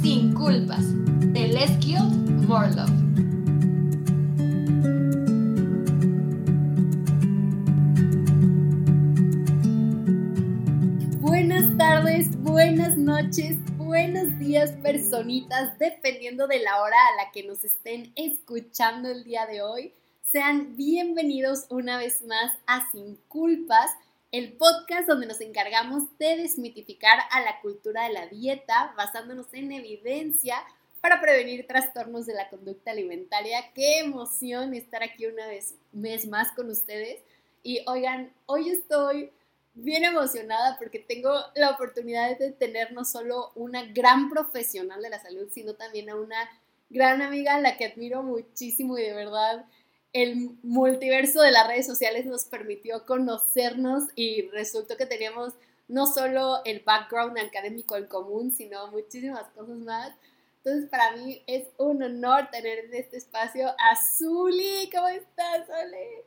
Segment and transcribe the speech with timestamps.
[0.00, 0.82] Sin Culpas,
[1.34, 2.86] de.
[11.20, 17.62] Buenas tardes, buenas noches, buenos días, personitas, dependiendo de la hora a la que nos
[17.62, 19.92] estén escuchando el día de hoy.
[20.22, 23.90] Sean bienvenidos una vez más a Sin Culpas
[24.32, 29.70] el podcast donde nos encargamos de desmitificar a la cultura de la dieta basándonos en
[29.72, 30.56] evidencia
[31.02, 33.72] para prevenir trastornos de la conducta alimentaria.
[33.74, 37.20] Qué emoción estar aquí una vez mes más con ustedes.
[37.62, 39.30] Y oigan, hoy estoy
[39.74, 45.20] bien emocionada porque tengo la oportunidad de tener no solo una gran profesional de la
[45.20, 46.48] salud, sino también a una
[46.88, 49.66] gran amiga a la que admiro muchísimo y de verdad
[50.12, 55.54] el multiverso de las redes sociales nos permitió conocernos y resultó que teníamos
[55.88, 60.12] no solo el background académico en común, sino muchísimas cosas más.
[60.58, 64.88] Entonces, para mí es un honor tener en este espacio a Zuli.
[64.92, 66.22] ¿Cómo estás, Zuli?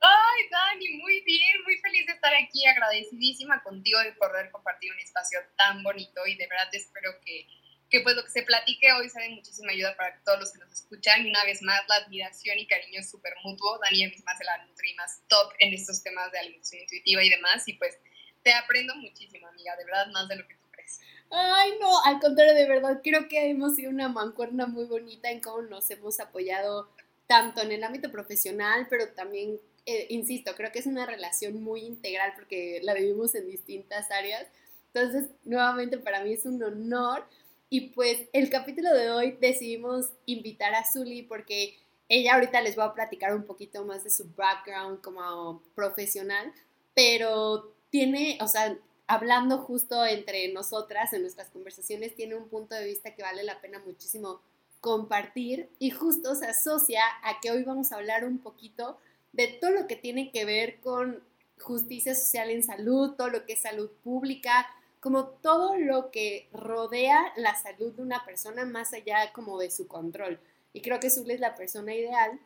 [0.00, 5.00] Ay, Dani, muy bien, muy feliz de estar aquí, agradecidísima contigo de poder compartir un
[5.00, 7.46] espacio tan bonito y de verdad espero que
[7.90, 10.58] que pues lo que se platique hoy sea de muchísima ayuda para todos los que
[10.58, 11.24] nos escuchan.
[11.24, 13.78] Y una vez más, la admiración y cariño es súper mutuo.
[13.78, 17.66] Dani misma se la nutri más top en estos temas de alimentación intuitiva y demás.
[17.68, 17.96] Y pues
[18.42, 21.00] te aprendo muchísimo, amiga, de verdad, más de lo que tú crees.
[21.30, 25.40] Ay, no, al contrario, de verdad, creo que hemos sido una mancuerna muy bonita en
[25.40, 26.88] cómo nos hemos apoyado
[27.26, 31.80] tanto en el ámbito profesional, pero también, eh, insisto, creo que es una relación muy
[31.80, 34.46] integral porque la vivimos en distintas áreas.
[34.94, 37.26] Entonces, nuevamente para mí es un honor
[37.68, 41.76] y pues el capítulo de hoy decidimos invitar a Zully porque
[42.08, 46.52] ella ahorita les va a platicar un poquito más de su background como profesional,
[46.94, 52.84] pero tiene, o sea, hablando justo entre nosotras en nuestras conversaciones, tiene un punto de
[52.84, 54.40] vista que vale la pena muchísimo
[54.80, 58.98] compartir y justo se asocia a que hoy vamos a hablar un poquito
[59.32, 61.24] de todo lo que tiene que ver con
[61.58, 64.68] justicia social en salud, todo lo que es salud pública,
[65.06, 69.86] como todo lo que rodea la salud de una persona más allá como de su
[69.86, 70.40] control.
[70.72, 72.40] Y creo que Zul es la persona ideal.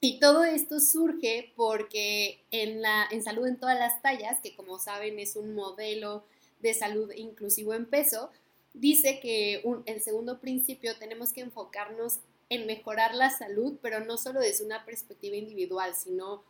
[0.00, 4.78] Y todo esto surge porque en, la, en salud en todas las tallas, que como
[4.78, 6.22] saben es un modelo
[6.60, 8.30] de salud inclusivo en peso,
[8.72, 14.38] dice que el segundo principio tenemos que enfocarnos en mejorar la salud, pero no solo
[14.38, 16.44] desde una perspectiva individual, sino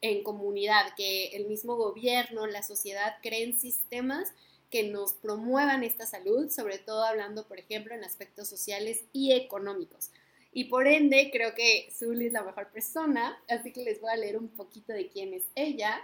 [0.00, 4.32] en comunidad, que el mismo gobierno, la sociedad creen sistemas
[4.72, 10.10] que nos promuevan esta salud, sobre todo hablando, por ejemplo, en aspectos sociales y económicos.
[10.50, 14.16] Y por ende, creo que Zully es la mejor persona, así que les voy a
[14.16, 16.00] leer un poquito de quién es ella.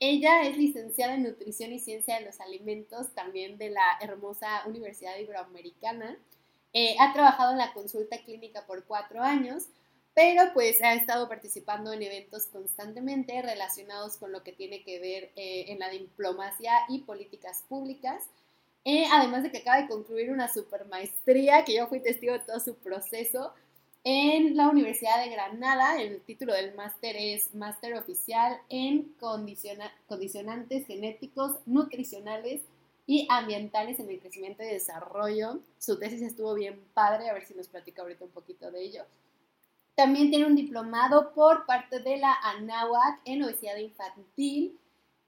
[0.00, 5.16] Ella es licenciada en Nutrición y Ciencia de los Alimentos, también de la hermosa Universidad
[5.18, 6.18] Iberoamericana.
[6.72, 9.66] Eh, ha trabajado en la consulta clínica por cuatro años,
[10.14, 15.30] pero pues ha estado participando en eventos constantemente relacionados con lo que tiene que ver
[15.36, 18.24] eh, en la diplomacia y políticas públicas.
[18.84, 22.60] Eh, además de que acaba de concluir una supermaestría, que yo fui testigo de todo
[22.60, 23.52] su proceso,
[24.04, 26.00] en la Universidad de Granada.
[26.00, 32.62] El título del máster es Máster Oficial en Condicionantes Genéticos, Nutricionales
[33.06, 35.60] y Ambientales en el Crecimiento y Desarrollo.
[35.78, 39.04] Su tesis estuvo bien padre, a ver si nos platica ahorita un poquito de ello.
[39.94, 44.78] También tiene un diplomado por parte de la ANAWAC en obesidad infantil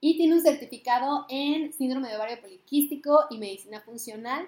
[0.01, 4.47] y tiene un certificado en síndrome de ovario poliquístico y medicina funcional,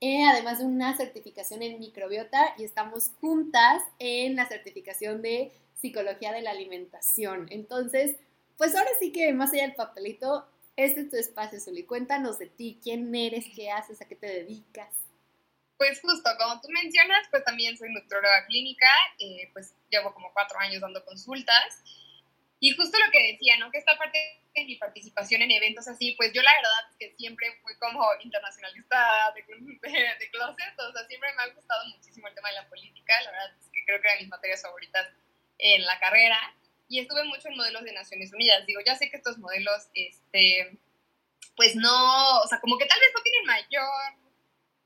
[0.00, 6.32] eh, además de una certificación en microbiota y estamos juntas en la certificación de psicología
[6.32, 7.46] de la alimentación.
[7.50, 8.16] Entonces,
[8.56, 10.46] pues ahora sí que más allá del papelito,
[10.76, 11.84] este es tu espacio, Soli.
[11.84, 14.94] Cuéntanos de ti, quién eres, qué haces, a qué te dedicas.
[15.80, 18.86] Pues justo, como tú mencionas, pues también soy nutrióloga clínica,
[19.18, 21.82] eh, pues llevo como cuatro años dando consultas.
[22.58, 23.70] Y justo lo que decía, ¿no?
[23.70, 27.16] Que esta parte de mi participación en eventos así, pues yo la verdad es que
[27.16, 29.40] siempre fui como internacionalista de,
[30.20, 33.30] de, closet, o sea, siempre me ha gustado muchísimo el tema de la política, la
[33.30, 35.08] verdad es que creo que eran mis materias favoritas
[35.56, 36.38] en la carrera.
[36.88, 38.66] Y estuve mucho en modelos de Naciones Unidas.
[38.66, 40.76] Digo, ya sé que estos modelos, este,
[41.56, 44.20] pues no, o sea, como que tal vez no tienen mayor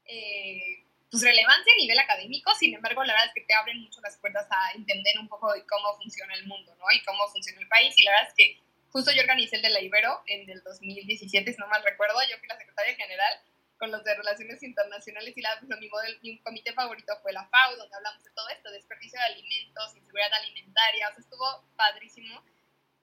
[0.07, 0.85] eh,
[1.15, 4.17] pues, relevancia a nivel académico, sin embargo, la verdad es que te abren mucho las
[4.17, 6.87] puertas a entender un poco de cómo funciona el mundo, ¿no?
[6.91, 7.95] Y cómo funciona el país.
[7.97, 8.59] Y la verdad es que
[8.91, 12.37] justo yo organicé el de la Ibero en el 2017, si no mal recuerdo, yo
[12.39, 13.33] fui la secretaria general
[13.79, 17.47] con los de Relaciones Internacionales y la, pues, mi, modelo, mi comité favorito fue la
[17.47, 22.43] FAO, donde hablamos de todo esto, desperdicio de alimentos, inseguridad alimentaria, o sea, estuvo padrísimo.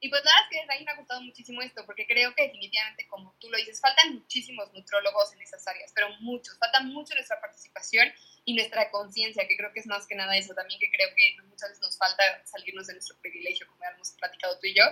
[0.04, 2.42] Y pues nada, es que desde ahí me ha gustado muchísimo esto, porque creo que
[2.42, 7.14] definitivamente, como tú lo dices, faltan muchísimos nutrólogos en esas áreas, pero muchos, falta mucho
[7.14, 8.12] nuestra participación
[8.44, 11.38] y nuestra conciencia, que creo que es más que nada eso también, que creo que
[11.44, 14.84] muchas veces nos falta salirnos de nuestro privilegio, como hemos platicado tú y yo.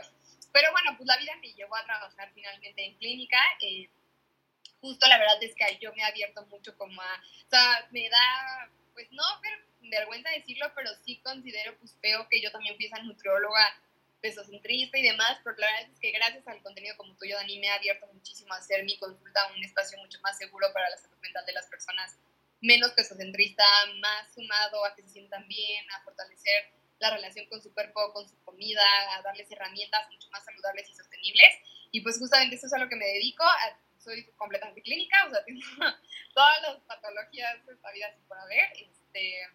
[0.53, 3.39] Pero bueno, pues la vida me llevó a trabajar finalmente en clínica.
[3.61, 3.89] Eh,
[4.79, 8.07] justo la verdad es que yo me he abierto mucho como a, o sea, me
[8.09, 9.23] da, pues no
[9.81, 13.81] vergüenza decirlo, pero sí considero pues feo que yo también fui esa nutrióloga
[14.21, 17.69] pesocentrista y demás, pero la verdad es que gracias al contenido como tuyo, Dani, me
[17.69, 21.17] ha abierto muchísimo a hacer mi consulta un espacio mucho más seguro para la salud
[21.21, 22.17] mental de las personas,
[22.61, 23.63] menos pesocentrista,
[23.99, 28.27] más sumado a que se sientan bien, a fortalecer la relación con su cuerpo, con
[28.27, 28.83] su comida,
[29.17, 31.55] a darles herramientas mucho más saludables y sostenibles.
[31.91, 33.43] Y pues justamente eso es a lo que me dedico.
[33.97, 35.61] Soy completamente clínica, o sea, tengo
[36.33, 38.69] todas las patologías sin por haber.
[38.75, 39.47] Este,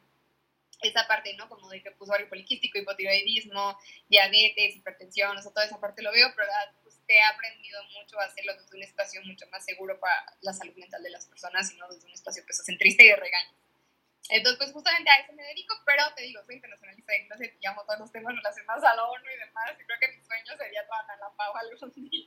[0.83, 1.49] esa parte, ¿no?
[1.49, 3.79] Como de que ovario poliquístico, hipotiroidismo,
[4.09, 6.49] diabetes, hipertensión, o sea, toda esa parte lo veo, pero
[6.83, 10.75] pues, he aprendido mucho a hacerlo desde un espacio mucho más seguro para la salud
[10.77, 13.55] mental de las personas y no desde un espacio pesocentrista y de regaño.
[14.31, 17.85] Entonces, pues justamente a eso me dedico, pero te digo, soy internacionalista de clase llamo
[17.85, 20.87] todos los temas relacionados a la ONU y demás, y creo que mi sueño sería
[20.87, 22.27] trabajar en la PAO algún día.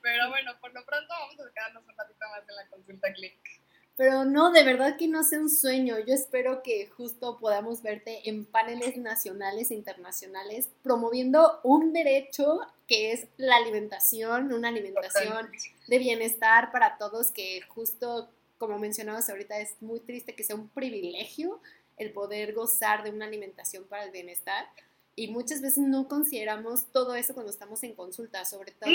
[0.00, 3.50] Pero bueno, por lo pronto vamos a quedarnos un ratito más en la consulta clínica.
[3.96, 5.96] Pero no, de verdad que no sea un sueño.
[6.00, 12.58] Yo espero que justo podamos verte en paneles nacionales e internacionales promoviendo un derecho
[12.88, 15.48] que es la alimentación, una alimentación
[15.86, 18.28] de bienestar para todos que justo
[18.58, 21.60] como mencionabas ahorita es muy triste que sea un privilegio
[21.96, 24.66] el poder gozar de una alimentación para el bienestar.
[25.14, 28.90] Y muchas veces no consideramos todo eso cuando estamos en consulta, sobre todo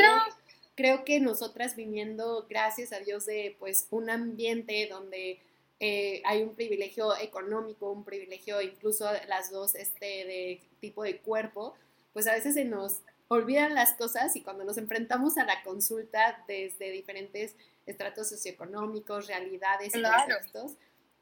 [0.79, 5.41] creo que nosotras viniendo, gracias a Dios, de pues un ambiente donde
[5.81, 11.75] eh, hay un privilegio económico, un privilegio incluso las dos este, de tipo de cuerpo,
[12.13, 16.45] pues a veces se nos olvidan las cosas y cuando nos enfrentamos a la consulta
[16.47, 20.77] desde diferentes estratos socioeconómicos, realidades y contextos,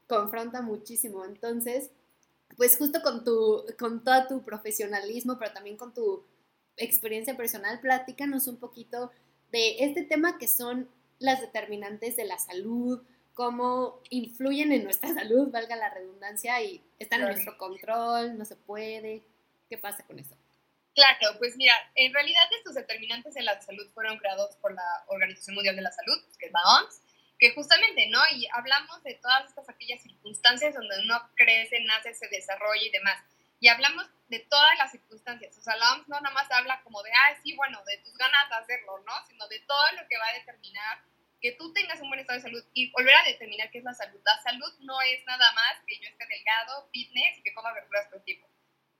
[0.06, 1.24] confronta muchísimo.
[1.24, 1.90] Entonces,
[2.56, 6.22] pues justo con, tu, con todo tu profesionalismo, pero también con tu
[6.76, 9.10] experiencia personal, platícanos un poquito
[9.50, 13.02] de este tema que son las determinantes de la salud,
[13.34, 18.56] cómo influyen en nuestra salud, valga la redundancia, y están en nuestro control, no se
[18.56, 19.22] puede.
[19.68, 20.36] ¿Qué pasa con eso?
[20.94, 25.54] Claro, pues mira, en realidad estos determinantes de la salud fueron creados por la Organización
[25.54, 27.02] Mundial de la Salud, que es la OMS,
[27.38, 28.18] que justamente, ¿no?
[28.34, 33.22] Y hablamos de todas estas aquellas circunstancias donde uno crece, nace, se desarrolla y demás.
[33.60, 35.56] Y hablamos de todas las circunstancias.
[35.58, 38.16] O sea, la OMS no nada más habla como de, ah, sí, bueno, de tus
[38.16, 39.12] ganas de hacerlo, ¿no?
[39.26, 41.02] Sino de todo lo que va a determinar
[41.40, 43.94] que tú tengas un buen estado de salud y volver a determinar qué es la
[43.94, 44.20] salud.
[44.24, 48.08] La salud no es nada más que yo esté delgado, fitness y que coma verduras
[48.08, 48.48] todo el tiempo.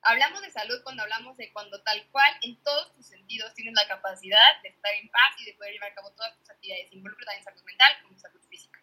[0.03, 3.89] Hablamos de salud cuando hablamos de cuando tal cual en todos tus sentidos tienes la
[3.89, 7.27] capacidad de estar en paz y de poder llevar a cabo todas tus actividades, involucra
[7.27, 8.81] también salud mental como salud física,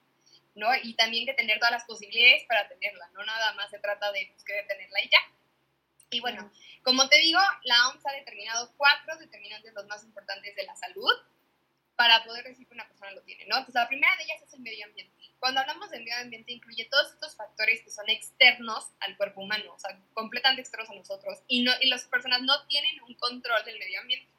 [0.56, 0.68] ¿no?
[0.84, 4.28] Y también de tener todas las posibilidades para tenerla, no nada más se trata de
[4.34, 5.20] pues, querer tenerla y ya,
[6.16, 6.50] y bueno,
[6.82, 11.12] como te digo, la OMS ha determinado cuatro determinantes los más importantes de la salud
[11.98, 13.58] para poder decir que una persona lo tiene, ¿no?
[13.58, 15.14] Entonces, la primera de ellas es el medio ambiente.
[15.40, 19.74] Cuando hablamos del medio ambiente, incluye todos estos factores que son externos al cuerpo humano,
[19.74, 23.64] o sea, completamente externos a nosotros, y, no, y las personas no tienen un control
[23.66, 24.32] del medio ambiente.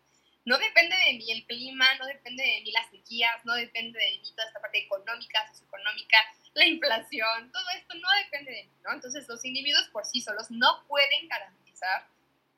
[0.46, 4.18] No depende de mí el clima, no depende de mí las sequías, no depende de
[4.18, 6.18] mí toda esta parte económica, socioeconómica,
[6.54, 8.92] la inflación, todo esto no depende de mí, ¿no?
[8.92, 11.65] Entonces los individuos por sí solos no pueden garantizar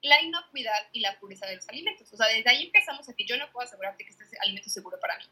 [0.02, 2.12] la inocuidad y la pureza de los alimentos.
[2.12, 4.98] O sea, desde ahí empezamos a que yo no puedo asegurarte que este alimento seguro
[5.00, 5.24] para mí.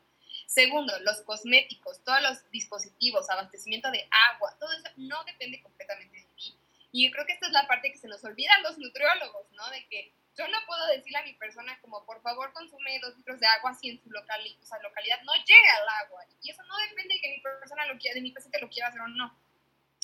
[0.46, 6.26] Segundo, los cosméticos, todos los dispositivos, abastecimiento de agua, todo eso no depende completamente de
[6.36, 6.58] mí.
[6.92, 9.50] Y yo creo que esta es la parte que se nos olvida a los nutriólogos,
[9.52, 9.68] ¿no?
[9.70, 13.40] De que yo no puedo decirle a mi persona como, por favor, consume dos litros
[13.40, 16.24] de agua si en su local, o sea, localidad no llega el agua.
[16.42, 18.88] Y eso no depende de que mi persona lo quiera, de mi paciente lo quiera
[18.88, 19.34] hacer o no.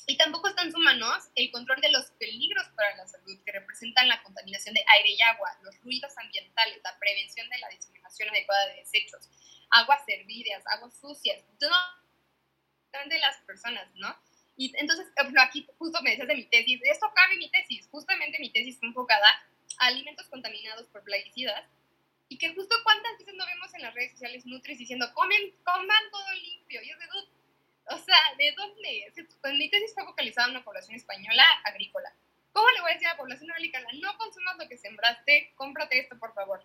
[0.06, 3.52] Y tampoco está en sus manos el control de los peligros para la salud que
[3.52, 8.28] representan la contaminación de aire y agua, los ruidos ambientales, la prevención de la diseminación
[8.30, 9.28] adecuada de desechos,
[9.70, 11.70] aguas servidas, aguas sucias, todo
[13.08, 14.14] de las personas, ¿no?
[14.56, 15.06] Y entonces,
[15.40, 18.88] aquí justo me decías de mi tesis, esto cabe mi tesis, justamente mi tesis fue
[18.88, 19.26] enfocada
[19.78, 21.64] alimentos contaminados por plaguicidas
[22.28, 26.10] y que justo cuántas veces no vemos en las redes sociales Nutris diciendo, comen, coman
[26.10, 26.82] todo limpio.
[26.82, 27.06] Y es de,
[27.92, 29.12] o sea, ¿de dónde?
[29.40, 32.12] Pues mi tesis está focalizada en una población española agrícola.
[32.52, 35.98] ¿Cómo le voy a decir a la población agrícola, no consumas lo que sembraste, cómprate
[35.98, 36.64] esto, por favor?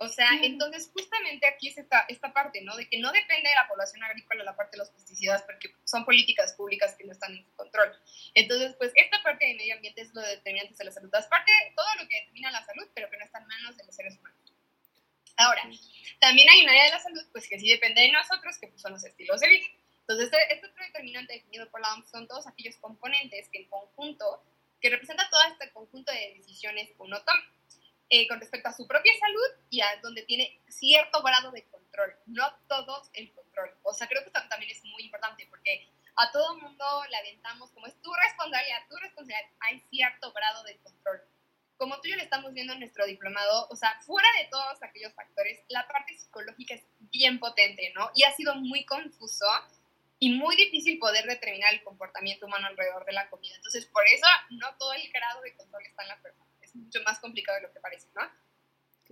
[0.00, 2.76] O sea, entonces justamente aquí es esta, esta parte, ¿no?
[2.76, 6.04] De que no depende de la población agrícola la parte de los pesticidas porque son
[6.04, 7.92] políticas públicas que no están en su control.
[8.34, 11.10] Entonces, pues esta parte de medio ambiente es lo determinante de la salud.
[11.12, 13.84] Es parte todo lo que determina la salud, pero que no está en manos de
[13.84, 14.38] los seres humanos.
[15.36, 15.62] Ahora,
[16.20, 18.80] también hay un área de la salud, pues que sí depende de nosotros, que pues,
[18.80, 19.66] son los estilos de vida.
[20.08, 23.68] Entonces, este, este otro determinante definido por la OMS son todos aquellos componentes que en
[23.68, 24.42] conjunto,
[24.80, 27.42] que representa todo este conjunto de decisiones que uno toma
[28.08, 32.16] eh, con respecto a su propia salud y a donde tiene cierto grado de control,
[32.24, 33.70] no todos el control.
[33.82, 35.86] O sea, creo que esto también es muy importante porque
[36.16, 40.78] a todo mundo le aventamos como es tu responsabilidad, tu responsabilidad, hay cierto grado de
[40.78, 41.20] control
[41.78, 44.82] como tú y yo le estamos viendo en nuestro diplomado, o sea, fuera de todos
[44.82, 48.10] aquellos factores, la parte psicológica es bien potente, ¿no?
[48.16, 49.46] Y ha sido muy confuso
[50.18, 53.54] y muy difícil poder determinar el comportamiento humano alrededor de la comida.
[53.56, 56.50] Entonces, por eso no todo el grado de control está en la persona.
[56.60, 58.22] Es mucho más complicado de lo que parece, ¿no?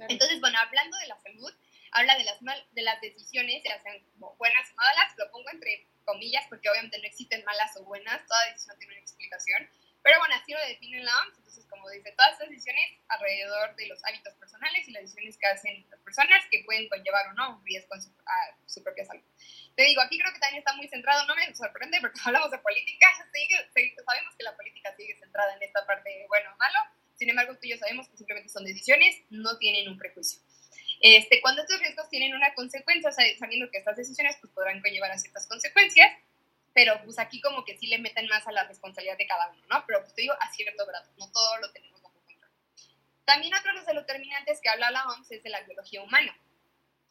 [0.09, 1.53] Entonces, bueno, hablando de la salud,
[1.93, 5.49] habla de las, mal, de las decisiones, ya sean como buenas o malas, lo pongo
[5.51, 9.71] entre comillas porque obviamente no existen malas o buenas, toda decisión tiene una explicación
[10.07, 13.89] pero bueno, así lo define la OMS, entonces como dice, todas estas decisiones alrededor de
[13.89, 17.59] los hábitos personales y las decisiones que hacen las personas que pueden conllevar o no
[17.59, 18.01] un riesgo a
[18.67, 19.25] su, propia salud.
[19.75, 22.59] Te digo, aquí creo que también está muy centrado, no me sorprende porque hablamos de
[22.59, 23.07] política,
[24.07, 26.79] sabemos que la política sigue centrada en esta parte de bueno o malo,
[27.19, 30.41] sin embargo tú y yo sabemos que simplemente son decisiones, no tienen un prejuicio.
[31.01, 35.19] Este, cuando estos riesgos tienen una consecuencia, sabiendo que estas decisiones pues, podrán conllevar a
[35.19, 36.13] ciertas consecuencias,
[36.77, 39.63] pero pues aquí como que sí le meten más a la responsabilidad de cada uno,
[39.71, 39.83] ¿no?
[39.87, 42.51] Pero pues te digo a cierto grado, no todo lo tenemos bajo control.
[43.25, 46.39] También otro de los determinantes que habla la OMS es de la biología humana.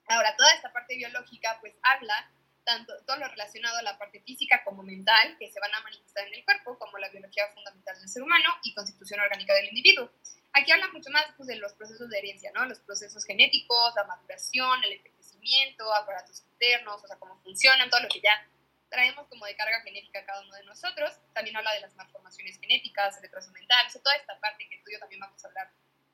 [0.08, 2.32] Ahora, toda esta parte biológica pues habla
[2.64, 6.28] tanto todo lo relacionado a la parte física como mental que se van a manifestar
[6.28, 10.12] en el cuerpo, como la biología fundamental del ser humano y constitución orgánica del individuo.
[10.54, 12.68] Aquí habla mucho más pues, de los procesos de herencia, ¿no?
[12.68, 18.10] Los procesos genéticos, la maduración, el envejecimiento, aparatos internos, o sea, cómo funcionan, todo lo
[18.10, 18.48] que ya
[18.96, 21.12] traemos como de carga genética cada uno de nosotros.
[21.34, 25.00] También habla de las malformaciones genéticas, retraso mental, toda esta parte que tú y yo
[25.00, 25.70] también vamos a hablar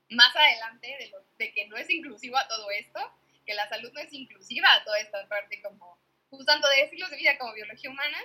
[0.09, 2.99] más adelante de, lo, de que no es inclusivo a todo esto,
[3.45, 5.99] que la salud no es inclusiva a toda esta parte como,
[6.31, 8.17] pues tanto de estilos de vida como biología humana.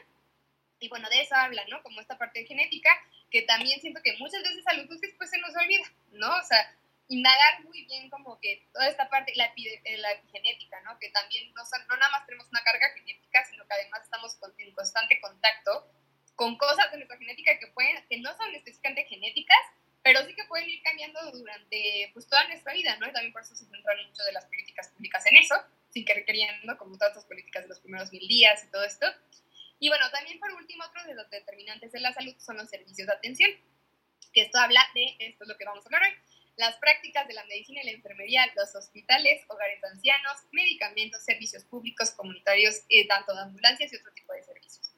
[0.79, 1.83] Y bueno, de eso habla, ¿no?
[1.83, 2.91] Como esta parte genética,
[3.31, 6.35] que también siento que muchas veces a los después se nos olvida, ¿no?
[6.35, 6.75] O sea,
[7.09, 10.99] indagar muy bien como que toda esta parte, la, eh, la epigenética, ¿no?
[10.99, 14.73] Que también no, no, nada más tenemos una carga genética, sino que además estamos en
[14.73, 15.91] constante contacto
[16.35, 19.59] con cosas de nuestra genética que, pueden, que no son específicamente genéticas,
[20.03, 23.09] pero sí que pueden ir cambiando durante pues, toda nuestra vida, ¿no?
[23.09, 25.55] Y también por eso se centran mucho de las políticas públicas en eso,
[25.91, 29.07] sin que requiriendo como todas las políticas de los primeros mil días y todo esto.
[29.79, 33.07] Y bueno, también por último, otro de los determinantes de la salud son los servicios
[33.07, 33.51] de atención,
[34.33, 36.15] que esto habla de, esto es lo que vamos a hablar hoy,
[36.57, 41.65] las prácticas de la medicina y la enfermería, los hospitales, hogares de ancianos, medicamentos, servicios
[41.65, 44.91] públicos, comunitarios, eh, tanto de ambulancias y otro tipo de servicios.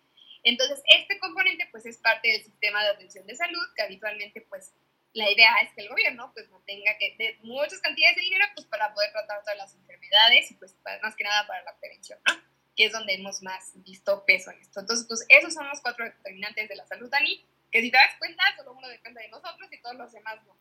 [0.45, 4.73] Entonces, este componente pues es parte del sistema de atención de salud que habitualmente pues
[5.13, 8.45] la idea es que el gobierno pues no tenga que de muchas cantidades de dinero
[8.55, 12.21] pues para poder tratar todas las enfermedades y pues más que nada para la prevención,
[12.27, 12.35] ¿no?
[12.77, 14.81] Que es donde hemos más visto peso en esto.
[14.81, 18.17] Entonces, pues esos son los cuatro determinantes de la salud, Dani, que si te das
[18.19, 20.57] cuenta, solo uno depende de nosotros y todos los demás no.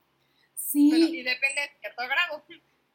[0.58, 0.90] Sí.
[0.92, 2.44] y depende de cierto grado.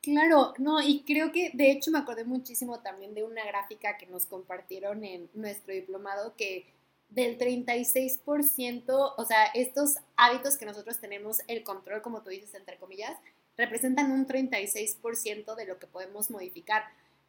[0.02, 4.07] Claro, no, y creo que de hecho me acordé muchísimo también de una gráfica que
[4.07, 6.66] nos compartieron en nuestro diplomado que
[7.09, 12.78] del 36%, o sea, estos hábitos que nosotros tenemos, el control, como tú dices, entre
[12.78, 13.16] comillas,
[13.57, 16.85] representan un 36% de lo que podemos modificar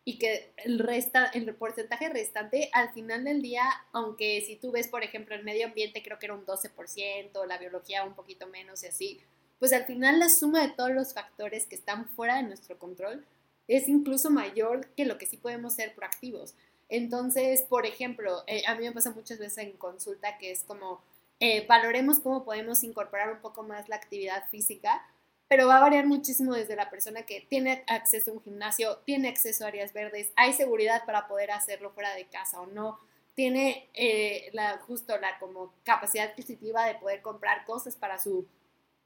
[0.06, 4.88] y que el, resta, el porcentaje restante al final del día, aunque si tú ves,
[4.88, 8.84] por ejemplo, el medio ambiente creo que era un 12%, la biología un poquito menos
[8.84, 9.22] y así,
[9.64, 13.26] pues al final la suma de todos los factores que están fuera de nuestro control
[13.70, 16.54] es incluso mayor que lo que sí podemos ser proactivos.
[16.90, 21.02] Entonces, por ejemplo, eh, a mí me pasa muchas veces en consulta que es como,
[21.40, 25.02] eh, valoremos cómo podemos incorporar un poco más la actividad física,
[25.48, 29.30] pero va a variar muchísimo desde la persona que tiene acceso a un gimnasio, tiene
[29.30, 33.00] acceso a áreas verdes, hay seguridad para poder hacerlo fuera de casa o no,
[33.34, 38.46] tiene eh, la, justo la como capacidad adquisitiva de poder comprar cosas para su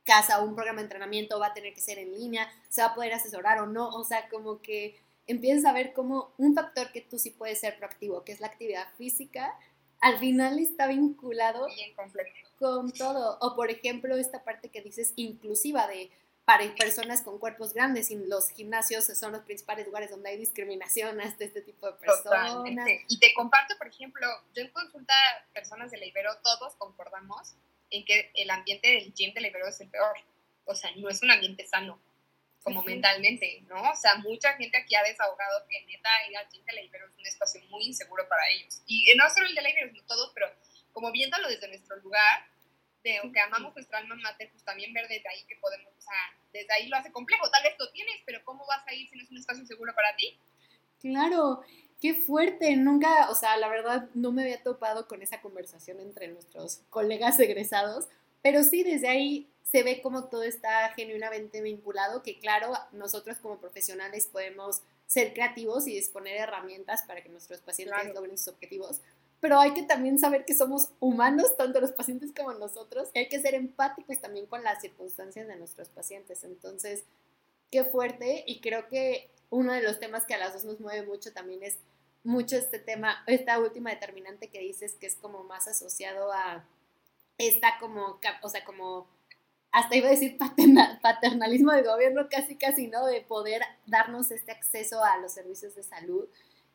[0.08, 2.96] casa un programa de entrenamiento va a tener que ser en línea, se va a
[2.96, 4.98] poder asesorar o no, o sea, como que
[5.28, 8.48] empiezas a ver como un factor que tú sí puedes ser proactivo, que es la
[8.48, 9.54] actividad física,
[10.00, 11.68] al final está vinculado
[12.58, 13.38] con todo.
[13.42, 16.10] O por ejemplo, esta parte que dices inclusiva de
[16.46, 21.20] para personas con cuerpos grandes y los gimnasios son los principales lugares donde hay discriminación
[21.20, 22.56] hasta este tipo de personas.
[23.10, 25.14] Y te comparto, por ejemplo, yo en consulta
[25.54, 27.58] personas de la Ibero, todos concordamos
[27.90, 30.18] en que el ambiente del gym de la Ibero es el peor.
[30.66, 32.02] O sea, no es un ambiente sano,
[32.64, 33.92] como mentalmente, ¿no?
[33.92, 37.08] O sea, mucha gente aquí ha desahogado que neta ir al gym de la Ibero
[37.08, 38.82] es un espacio muy inseguro para ellos.
[38.86, 40.52] Y no solo el de la Ibero, sino todos, pero
[40.92, 42.48] como viéndolo desde nuestro lugar,
[43.04, 46.38] de que amamos nuestra alma mater, pues también ver desde ahí que podemos, o sea,
[46.52, 47.50] desde ahí lo hace complejo.
[47.50, 49.94] Tal vez lo tienes, pero ¿cómo vas a ir si no es un espacio seguro
[49.96, 50.38] para ti?
[51.00, 51.62] Claro,
[52.00, 52.76] qué fuerte.
[52.76, 57.40] Nunca, o sea, la verdad no me había topado con esa conversación entre nuestros colegas
[57.40, 58.08] egresados,
[58.42, 63.60] pero sí, desde ahí se ve como todo está genuinamente vinculado, que claro, nosotros como
[63.60, 69.02] profesionales podemos ser creativos y disponer de herramientas para que nuestros pacientes logren sus objetivos,
[69.40, 73.30] pero hay que también saber que somos humanos, tanto los pacientes como nosotros, y hay
[73.30, 76.44] que ser empáticos también con las circunstancias de nuestros pacientes.
[76.44, 77.04] Entonces,
[77.72, 81.06] qué fuerte, y creo que uno de los temas que a las dos nos mueve
[81.06, 81.78] mucho también es
[82.24, 86.66] mucho este tema, esta última determinante que dices que es como más asociado a
[87.38, 89.08] esta como, o sea, como
[89.72, 90.38] hasta iba a decir
[91.02, 93.06] paternalismo del gobierno, casi casi, ¿no?
[93.06, 96.28] De poder darnos este acceso a los servicios de salud.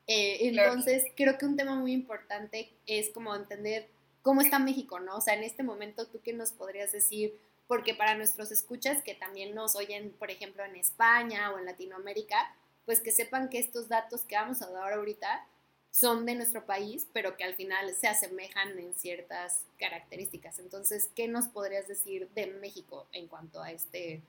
[0.06, 3.88] Eh, entonces, creo que un tema muy importante es como entender
[4.22, 5.16] cómo está México, ¿no?
[5.16, 7.36] O sea, en este momento, ¿tú qué nos podrías decir?
[7.72, 12.54] Porque para nuestros escuchas que también nos oyen, por ejemplo, en España o en Latinoamérica,
[12.84, 15.46] pues que sepan que estos datos que vamos a dar ahorita
[15.90, 20.58] son de nuestro país, pero que al final se asemejan en ciertas características.
[20.58, 24.20] Entonces, ¿qué nos podrías decir de México en cuanto a este,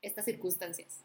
[0.00, 1.00] estas circunstancias?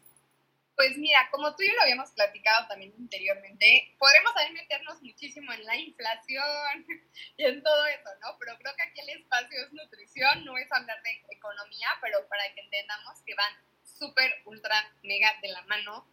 [0.76, 5.52] Pues mira, como tú y yo lo habíamos platicado también anteriormente, podremos ahí meternos muchísimo
[5.52, 6.86] en la inflación
[7.36, 8.36] y en todo eso, ¿no?
[8.38, 12.52] Pero creo que aquí el espacio es nutrición, no es hablar de economía, pero para
[12.54, 13.52] que entendamos que van
[13.84, 16.06] súper, ultra, mega de la mano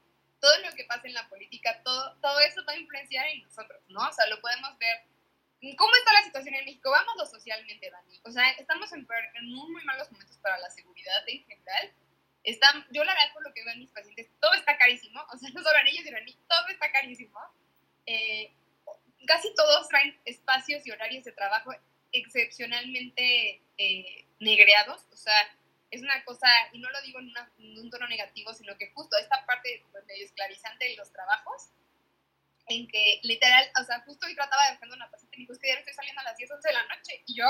[0.43, 3.81] todo lo que pasa en la política, todo, todo eso va a influenciar en nosotros,
[3.87, 4.01] ¿no?
[4.01, 5.07] O sea, lo podemos ver.
[5.77, 6.91] ¿Cómo está la situación en México?
[6.91, 8.19] Vámonos socialmente, Dani.
[8.25, 9.07] O sea, estamos en,
[9.43, 11.93] muy, muy malos momentos para la seguridad en general.
[12.43, 15.21] Están, yo la verdad, por lo que veo en mis pacientes, todo está carísimo.
[15.33, 17.39] O sea, no solo en ellos, sino en mí, todo está carísimo.
[18.05, 18.51] Eh,
[19.25, 21.71] casi todos traen espacios y horarios de trabajo
[22.11, 25.05] excepcionalmente eh, negreados.
[25.11, 25.33] O sea,
[25.93, 29.45] es una cosa, y no lo digo en, un tono negativo, sino que justo esta
[29.45, 31.69] parte medio esclarizante de los trabajos,
[32.67, 35.53] en que literal, o sea, justo hoy trataba de buscando una paciente y me dijo,
[35.53, 37.45] es que ya estoy saliendo a las 10, 11 de la noche, y yo,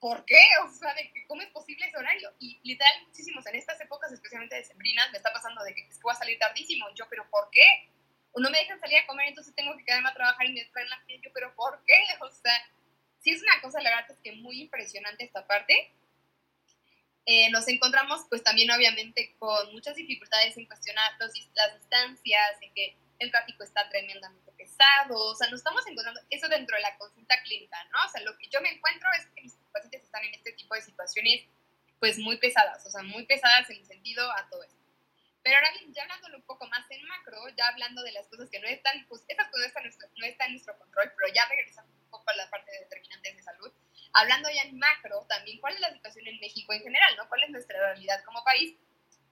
[0.00, 0.38] ¿por qué?
[0.64, 2.32] O sea, de que, ¿cómo es posible ese horario?
[2.38, 5.96] Y literal, muchísimos, en estas épocas, especialmente de sembrinas, me está pasando de que es
[5.96, 7.88] que voy a salir tardísimo, yo, ¿pero por qué?
[8.32, 10.64] O no me dejan salir a comer, entonces tengo que quedarme a trabajar y me
[10.66, 11.94] traen la yo, ¿pero por qué?
[12.20, 12.52] O sea,
[13.20, 15.92] sí es una cosa, la verdad es que muy impresionante esta parte,
[17.24, 22.72] eh, nos encontramos pues también obviamente con muchas dificultades en cuestionar los, las distancias, en
[22.72, 26.96] que el tráfico está tremendamente pesado, o sea, nos estamos encontrando eso dentro de la
[26.98, 27.98] consulta clínica, ¿no?
[28.06, 30.74] O sea, lo que yo me encuentro es que mis pacientes están en este tipo
[30.74, 31.44] de situaciones
[32.00, 34.76] pues muy pesadas, o sea, muy pesadas en el sentido a todo esto.
[35.42, 38.50] Pero ahora bien, ya hablándolo un poco más en macro, ya hablando de las cosas
[38.50, 39.72] que no están, pues esas cosas
[40.16, 43.36] no están en nuestro control, pero ya regresando un poco a la parte de determinantes
[43.36, 43.72] de salud,
[44.12, 47.28] hablando ya en macro, también cuál es la situación en México en general, ¿no?
[47.28, 48.74] ¿Cuál es nuestra realidad como país?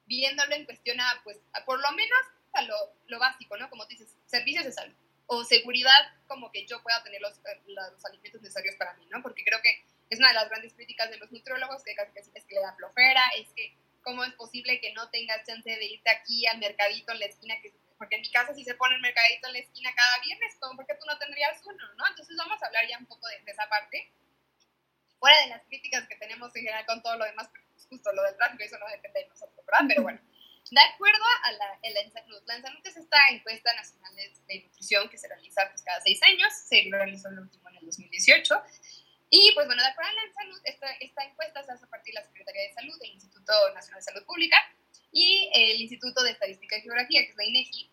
[0.07, 2.21] Viéndolo en cuestión a, pues, por lo menos
[2.53, 2.77] a lo,
[3.09, 3.69] lo, básico, ¿no?
[3.69, 4.95] Como dices, servicios de salud
[5.27, 9.23] o seguridad, como que yo pueda tener los, eh, los, alimentos necesarios para mí, ¿no?
[9.23, 12.45] Porque creo que es una de las grandes críticas de los nutriólogos, que casi es
[12.45, 16.11] que le da flojera, es que cómo es posible que no tengas chance de irte
[16.11, 19.01] aquí al mercadito en la esquina, que, porque en mi casa si se pone el
[19.01, 20.77] mercadito en la esquina cada viernes, ¿cómo?
[20.77, 22.07] porque tú no tendrías uno, ¿no?
[22.07, 24.13] Entonces vamos a hablar ya un poco de, de esa parte
[25.19, 28.23] fuera de las críticas que tenemos en general con todo lo demás, pues justo lo
[28.25, 29.87] del tráfico, eso no depende de nosotros, ¿verdad?
[29.89, 30.21] Pero bueno,
[30.71, 35.19] de acuerdo a la, la ENSANUD, la ENSANUD es esta encuesta nacional de, nutrición que
[35.19, 38.63] se realiza pues, cada seis años, se realizó el último en el 2018,
[39.37, 42.15] y pues bueno, de acuerdo a la ENSANUD, esta, esta encuesta se hace a partir
[42.15, 44.57] de la Secretaría de Salud, del Instituto Nacional de Salud Pública
[45.11, 47.91] y el Instituto de Estadística y Geografía, que es la INEGI,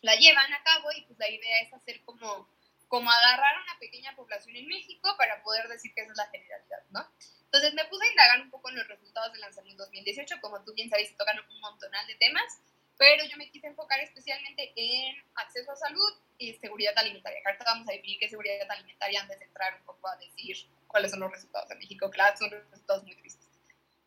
[0.00, 2.48] la llevan a cabo y pues la idea es hacer como
[2.88, 6.28] como agarrar a una pequeña población en México para poder decir que esa es la
[6.28, 7.06] generalidad, ¿no?
[7.44, 10.74] Entonces me puse a indagar un poco en los resultados del lanzamiento 2018, como tú
[10.74, 12.60] bien sabes, se tocan un montonal de temas,
[13.02, 17.40] pero yo me quise enfocar especialmente en acceso a salud y seguridad alimentaria.
[17.44, 20.56] Ahorita vamos a definir qué es seguridad alimentaria antes de entrar un poco a decir
[20.86, 22.08] cuáles son los resultados en México.
[22.12, 23.48] Claro, son resultados muy tristes.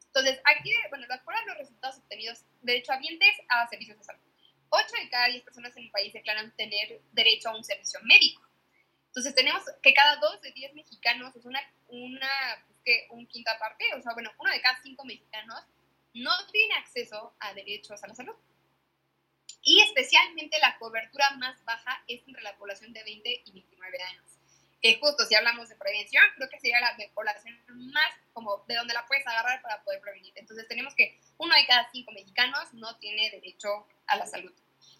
[0.06, 4.22] Entonces, aquí, bueno, a los resultados obtenidos de hecho habientes a servicios de salud,
[4.70, 8.48] 8 de cada 10 personas en el país declaran tener derecho a un servicio médico.
[9.08, 12.30] Entonces tenemos que cada dos de diez mexicanos, es una, una
[12.66, 15.66] pues, que un quinta parte, o sea, bueno, uno de cada cinco mexicanos
[16.14, 18.36] no tiene acceso a derechos a la salud.
[19.66, 24.24] Y especialmente la cobertura más baja es entre la población de 20 y 29 años.
[24.82, 27.60] Que justo si hablamos de prevención, creo que sería la población
[27.92, 30.32] más como de donde la puedes agarrar para poder prevenir.
[30.36, 34.54] Entonces tenemos que uno de cada cinco mexicanos no tiene derecho a la salud.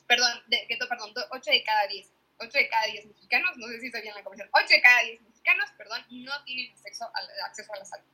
[0.08, 3.88] Perdón, de, perdón, 8 de cada 10 8 de cada 10 mexicanos, no sé si
[3.88, 7.74] está bien la conversación, 8 de cada 10 mexicanos, perdón, no tienen acceso a, acceso
[7.74, 8.06] a la salud.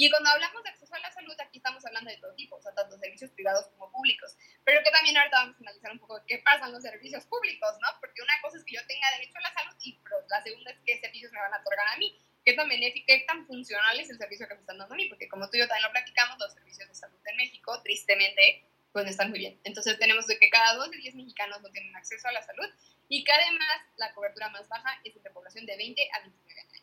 [0.00, 2.62] Y cuando hablamos de acceso a la salud, aquí estamos hablando de todo tipo, o
[2.62, 4.36] sea, tanto servicios privados como públicos.
[4.62, 7.74] Pero que también ahorita vamos a analizar un poco qué pasa en los servicios públicos,
[7.82, 7.88] ¿no?
[7.98, 9.98] Porque una cosa es que yo tenga derecho a la salud y
[10.30, 12.16] la segunda es qué servicios me van a otorgar a mí.
[12.44, 15.08] ¿Qué tan benéfico, qué tan funcional es el servicio que me están dando a mí?
[15.08, 18.64] Porque como tú y yo también lo platicamos, los servicios de salud en México, tristemente,
[18.92, 19.60] pues no están muy bien.
[19.64, 22.70] Entonces tenemos de que cada dos de 10 mexicanos no tienen acceso a la salud
[23.08, 26.82] y que además la cobertura más baja es entre población de 20 a 29 años.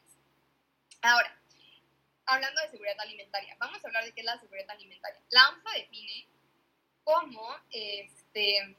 [1.01, 1.39] Ahora,
[2.26, 5.22] hablando de seguridad alimentaria, vamos a hablar de qué es la seguridad alimentaria.
[5.30, 6.28] La OMS define
[7.04, 8.76] como, este,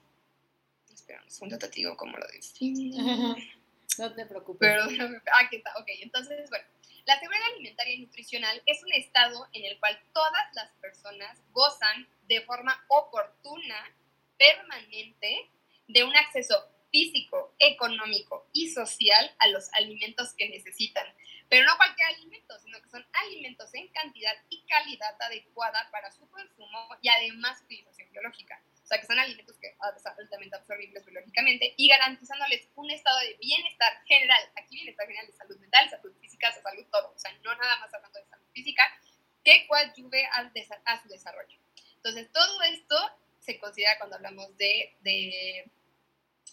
[0.93, 3.53] espera un segundo, te digo cómo lo define.
[3.99, 4.59] No te preocupes.
[4.59, 6.67] Perdón, aquí está, ok, entonces, bueno,
[7.07, 12.09] la seguridad alimentaria y nutricional es un estado en el cual todas las personas gozan
[12.27, 13.97] de forma oportuna,
[14.37, 15.49] permanente,
[15.87, 21.07] de un acceso físico, económico y social a los alimentos que necesitan,
[21.49, 26.29] pero no cualquier alimento, sino que son alimentos en cantidad y calidad adecuada para su
[26.29, 28.61] consumo y además utilización biológica.
[28.83, 33.37] O sea, que son alimentos que son altamente absorbibles biológicamente y garantizándoles un estado de
[33.41, 34.41] bienestar general.
[34.57, 37.13] Aquí bienestar general de salud mental, salud física, salud todo.
[37.13, 38.85] O sea, no nada más hablando de salud física,
[39.43, 41.59] que coadyuve a su desarrollo.
[41.97, 42.97] Entonces, todo esto
[43.41, 45.69] se considera cuando hablamos de, de,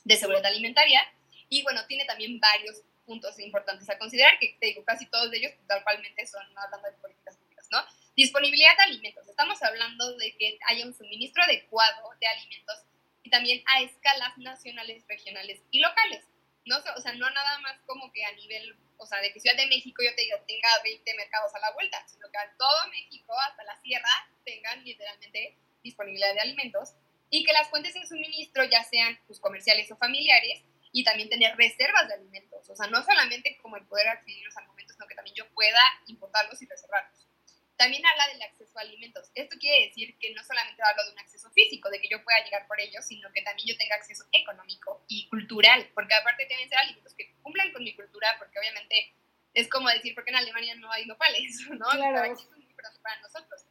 [0.03, 1.01] de seguridad alimentaria.
[1.49, 5.37] Y bueno, tiene también varios puntos importantes a considerar, que te digo, casi todos de
[5.37, 7.83] ellos tal cualmente son hablando de políticas públicas, ¿no?
[8.15, 9.27] Disponibilidad de alimentos.
[9.27, 12.77] Estamos hablando de que haya un suministro adecuado de alimentos
[13.23, 16.23] y también a escalas nacionales, regionales y locales.
[16.65, 19.57] No, o sea, no nada más como que a nivel, o sea, de que Ciudad
[19.57, 22.87] de México yo te diga tenga 20 mercados a la vuelta, sino que a todo
[22.89, 26.93] México, hasta la sierra, tengan literalmente disponibilidad de alimentos
[27.29, 30.61] y que las fuentes de suministro, ya sean pues, comerciales o familiares,
[30.93, 32.69] y también tener reservas de alimentos.
[32.69, 35.81] O sea, no solamente como el poder adquirirlos al momento, sino que también yo pueda
[36.05, 37.27] importarlos y reservarlos.
[37.75, 39.31] También habla del acceso a alimentos.
[39.33, 42.43] Esto quiere decir que no solamente hablo de un acceso físico, de que yo pueda
[42.45, 46.69] llegar por ellos, sino que también yo tenga acceso económico y cultural, porque aparte deben
[46.69, 49.15] ser alimentos que cumplan con mi cultura, porque obviamente
[49.55, 51.89] es como decir, porque en Alemania no hay nopales, ¿no?
[51.89, 52.35] Claro.
[52.51, 52.67] muy
[53.01, 53.65] para nosotros.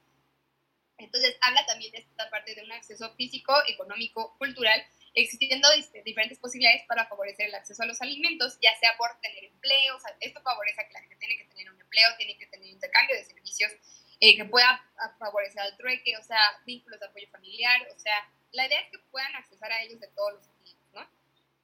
[0.99, 5.69] Entonces, habla también de esta parte de un acceso físico, económico, cultural, existiendo
[6.05, 10.01] diferentes posibilidades para favorecer el acceso a los alimentos, ya sea por tener empleo, o
[10.01, 12.69] sea, esto favorece a que la gente tiene que tener un empleo, tiene que tener
[12.69, 13.73] intercambio de servicios,
[14.21, 14.83] eh, que pueda
[15.19, 18.99] favorecer al trueque, o sea, vínculos de apoyo familiar, o sea, la idea es que
[19.11, 21.11] puedan accesar a ellos de todos los sentidos, ¿no?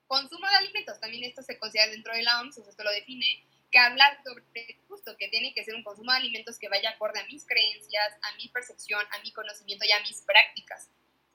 [0.06, 2.92] Consumo de alimentos, también esto se considera dentro de la OMS, o sea, esto lo
[2.92, 4.42] define, que habla sobre
[4.88, 8.14] justo que tiene que ser un consumo de alimentos que vaya acorde a mis creencias,
[8.22, 10.90] a mi percepción, a mi conocimiento y a mis prácticas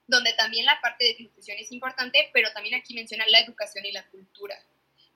[0.08, 3.92] donde también la parte de nutrición es importante, pero también aquí menciona la educación y
[3.92, 4.58] la cultura.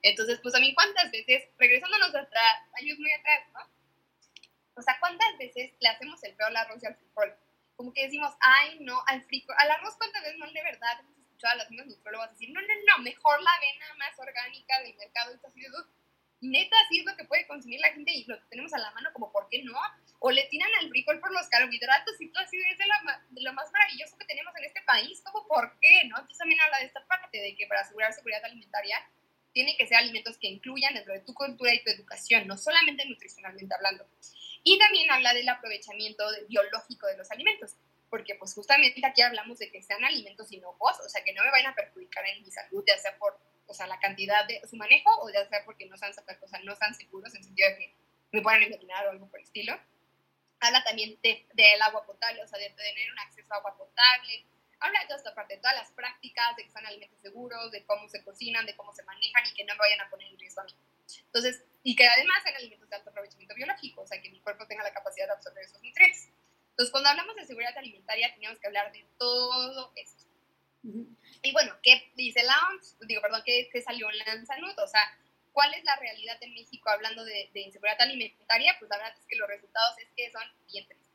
[0.02, 3.60] Entonces, pues también cuántas veces, regresándonos atrás, años muy atrás, ¿no?
[4.74, 7.34] O sea, ¿cuántas veces le hacemos el feo al arroz y al frijol?
[7.74, 11.18] Como que decimos, ay, no, al frijol, al arroz, ¿cuántas veces no de verdad hemos
[11.18, 14.94] escuchado a las mismas nutriólogas decir, no, no, no, mejor la avena más orgánica del
[14.96, 15.38] mercado, de
[16.40, 19.10] neta, así es lo que puede consumir la gente y lo tenemos a la mano,
[19.12, 19.78] como, ¿por qué no?
[20.20, 23.70] O le tiran al frijol por los carbohidratos y todo así es de, lo más
[23.70, 26.02] maravilloso que tenemos en este país, como, ¿por qué?
[26.08, 26.16] ¿No?
[26.16, 28.96] Entonces también habla de esta parte, de que para asegurar seguridad alimentaria
[29.52, 33.04] tiene que ser alimentos que incluyan dentro de tu cultura y tu educación, no solamente
[33.06, 34.06] nutricionalmente hablando.
[34.64, 37.76] Y también habla del aprovechamiento biológico de los alimentos,
[38.10, 41.50] porque pues justamente aquí hablamos de que sean alimentos inocuos, o sea, que no me
[41.50, 44.76] vayan a perjudicar en mi salud, ya sea por o sea, la cantidad de su
[44.76, 47.68] manejo, o ya sea porque no sean, o sea, no están seguros en el sentido
[47.68, 47.94] de que
[48.32, 49.78] me puedan envenenar o algo por el estilo.
[50.60, 54.46] Habla también del de, agua potable, o sea, de tener un acceso a agua potable.
[54.80, 57.84] Habla de toda esta parte, de todas las prácticas, de que son alimentos seguros, de
[57.84, 60.38] cómo se cocinan, de cómo se manejan y que no me vayan a poner en
[60.38, 60.74] riesgo a mí.
[61.26, 64.66] Entonces, y que además sean alimentos de alto aprovechamiento biológico, o sea, que mi cuerpo
[64.66, 66.30] tenga la capacidad de absorber esos nutrientes.
[66.70, 70.24] Entonces, cuando hablamos de seguridad alimentaria, teníamos que hablar de todo esto.
[71.42, 72.96] Y bueno, ¿qué dice la OMS?
[73.00, 74.72] Digo, perdón, ¿qué, salió en la salud?
[74.78, 75.00] O sea,
[75.52, 78.74] ¿cuál es la realidad en México hablando de, inseguridad alimentaria?
[78.78, 81.08] Pues la verdad es que los resultados es que son bien tristes.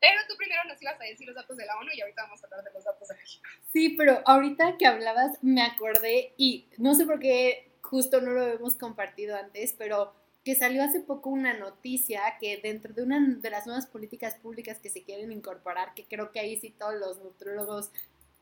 [0.00, 2.42] Pero tú primero nos ibas a decir los datos de la ONU y ahorita vamos
[2.42, 3.48] a hablar de los datos de México.
[3.72, 8.46] Sí, pero ahorita que hablabas me acordé y no sé por qué justo no lo
[8.46, 10.14] hemos compartido antes, pero
[10.44, 14.78] que salió hace poco una noticia que dentro de una de las nuevas políticas públicas
[14.78, 17.90] que se quieren incorporar, que creo que ahí sí todos los nutrólogos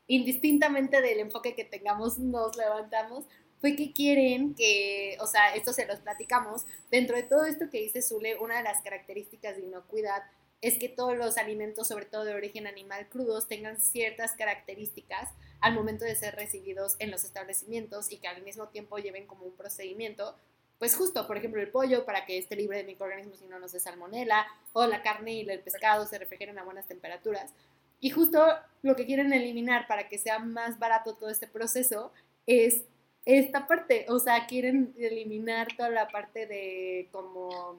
[0.07, 3.25] indistintamente del enfoque que tengamos, nos levantamos,
[3.59, 7.81] fue que quieren que, o sea, esto se los platicamos, dentro de todo esto que
[7.81, 10.23] dice Zule, una de las características de inocuidad
[10.61, 15.73] es que todos los alimentos, sobre todo de origen animal crudos, tengan ciertas características al
[15.73, 19.55] momento de ser recibidos en los establecimientos y que al mismo tiempo lleven como un
[19.55, 20.35] procedimiento
[20.79, 23.71] pues justo, por ejemplo, el pollo para que esté libre de microorganismos y no nos
[23.71, 27.51] dé salmonela, o la carne y el pescado se refrigeren a buenas temperaturas.
[27.99, 28.45] Y justo
[28.83, 32.11] lo que quieren eliminar para que sea más barato todo este proceso
[32.45, 32.83] es
[33.27, 37.77] esta parte, o sea, quieren eliminar toda la parte de como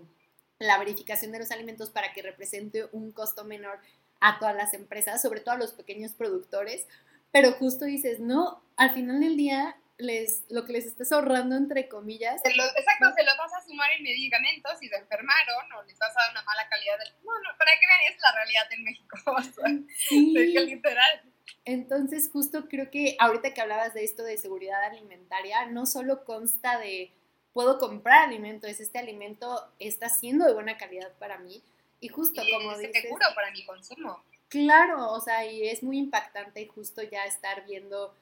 [0.59, 3.79] la verificación de los alimentos para que represente un costo menor
[4.21, 6.87] a todas las empresas, sobre todo a los pequeños productores,
[7.33, 11.89] pero justo dices, no, al final del día les, lo que les estás ahorrando, entre
[11.89, 12.43] comillas.
[12.45, 16.21] exacto, se lo vas a sumar en medicamentos y se enfermaron o les vas a
[16.21, 17.09] dar una mala calidad del...
[17.25, 19.17] No, no, para que vean, es la realidad en México.
[20.09, 20.35] sí.
[20.35, 21.23] literal.
[21.69, 26.79] Entonces, justo creo que ahorita que hablabas de esto de seguridad alimentaria, no solo consta
[26.79, 27.13] de
[27.53, 31.63] puedo comprar alimento, es este alimento está siendo de buena calidad para mí.
[32.01, 34.25] Y justo como es seguro para mi consumo.
[34.49, 38.15] Claro, o sea, y es muy impactante justo ya estar viendo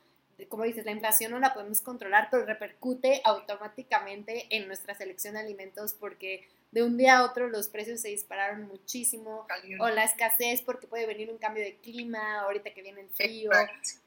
[0.48, 5.40] como dices, la inflación no la podemos controlar, pero repercute automáticamente en nuestra selección de
[5.40, 9.46] alimentos porque de un día a otro los precios se dispararon muchísimo
[9.80, 13.50] o la escasez porque puede venir un cambio de clima ahorita que viene el frío.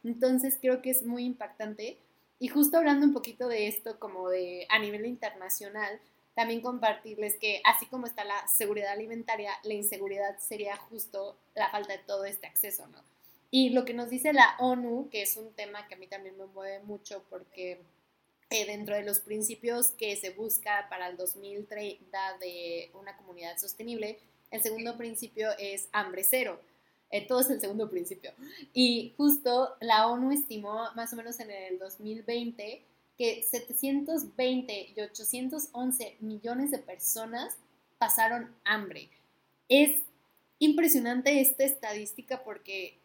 [0.04, 1.98] Entonces creo que es muy impactante.
[2.40, 6.00] Y justo hablando un poquito de esto como de a nivel internacional,
[6.36, 11.94] también compartirles que así como está la seguridad alimentaria, la inseguridad sería justo la falta
[11.94, 13.04] de todo este acceso, ¿no?
[13.52, 16.38] Y lo que nos dice la ONU, que es un tema que a mí también
[16.38, 17.82] me mueve mucho porque
[18.50, 24.20] eh, dentro de los principios que se busca para el 2030 de una comunidad sostenible,
[24.52, 26.60] el segundo principio es hambre cero.
[27.12, 28.32] Eh, todo es el segundo principio.
[28.74, 32.84] Y justo la ONU estimó más o menos en el 2020
[33.18, 37.58] que 720 y 811 millones de personas
[37.98, 39.10] pasaron hambre.
[39.68, 40.02] Es
[40.60, 42.99] impresionante esta estadística porque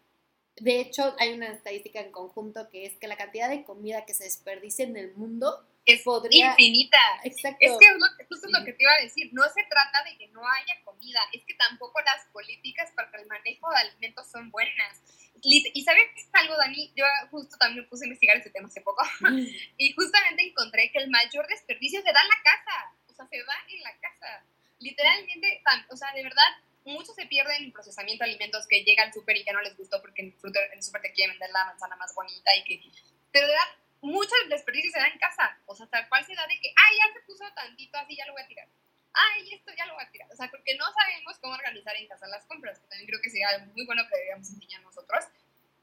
[0.57, 4.15] de hecho, hay una estadística en conjunto que es que la cantidad de comida que
[4.15, 6.51] se desperdicia en el mundo es podría...
[6.51, 6.99] infinita.
[7.25, 7.59] Exacto.
[7.61, 9.31] Es que es lo que, justo lo que te iba a decir.
[9.33, 13.27] No se trata de que no haya comida, es que tampoco las políticas para el
[13.27, 15.03] manejo de alimentos son buenas.
[15.43, 19.05] Y sabes algo, Dani, yo justo también me puse a investigar ese tema hace poco
[19.77, 23.37] y justamente encontré que el mayor desperdicio se da en la casa, o sea, se
[23.39, 24.43] da en la casa.
[24.79, 26.49] Literalmente, o sea, de verdad,
[26.85, 29.77] muchos se pierden en procesamiento de alimentos que llegan al súper y que no les
[29.77, 30.37] gustó porque en
[30.73, 32.83] el súper te quieren vender la manzana más bonita y que...
[33.33, 33.69] Pero de verdad,
[34.01, 35.59] muchos desperdicios se dan en casa.
[35.67, 38.27] O sea, tal cual se da de que, ay, ya se puso tantito así, ya
[38.27, 38.69] lo voy a tirar.
[39.13, 40.31] Ay, esto ya lo voy a tirar.
[40.31, 43.31] O sea, porque no sabemos cómo organizar en casa las compras, que también creo que
[43.31, 45.25] sería muy bueno que deberíamos enseñar nosotros.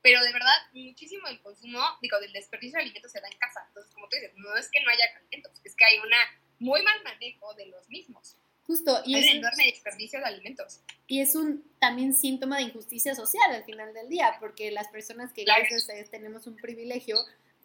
[0.01, 3.63] Pero de verdad, muchísimo del consumo, digo, del desperdicio de alimentos se da en casa.
[3.67, 6.17] Entonces, como tú dices, no es que no haya alimentos, es que hay una
[6.59, 8.37] muy mal manejo de los mismos.
[8.67, 9.01] Justo.
[9.05, 10.81] Y es un enorme desperdicio de alimentos.
[11.07, 15.33] Y es un también síntoma de injusticia social al final del día, porque las personas
[15.33, 17.17] que gracias a tenemos un privilegio,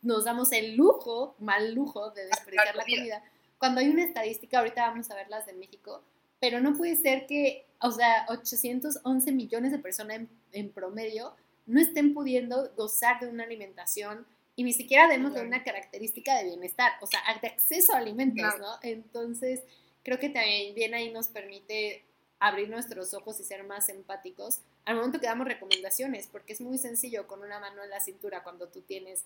[0.03, 3.23] nos damos el lujo, mal lujo, de desperdiciar la comida.
[3.59, 6.03] Cuando hay una estadística, ahorita vamos a ver las de México,
[6.41, 10.21] pero no puede ser que, o sea, 811 millones de personas
[10.53, 11.35] en, promedio
[11.67, 16.45] no estén pudiendo gozar de una alimentación y ni siquiera demos de una característica de
[16.45, 18.79] bienestar, o sea, de acceso a alimentos, ¿no?
[18.83, 19.63] Entonces,
[20.07, 22.05] creo que también ahí nos permite
[22.39, 26.79] abrir nuestros ojos y ser más empáticos al momento que damos recomendaciones, porque es muy
[26.79, 29.25] sencillo con una mano en la cintura cuando tú tienes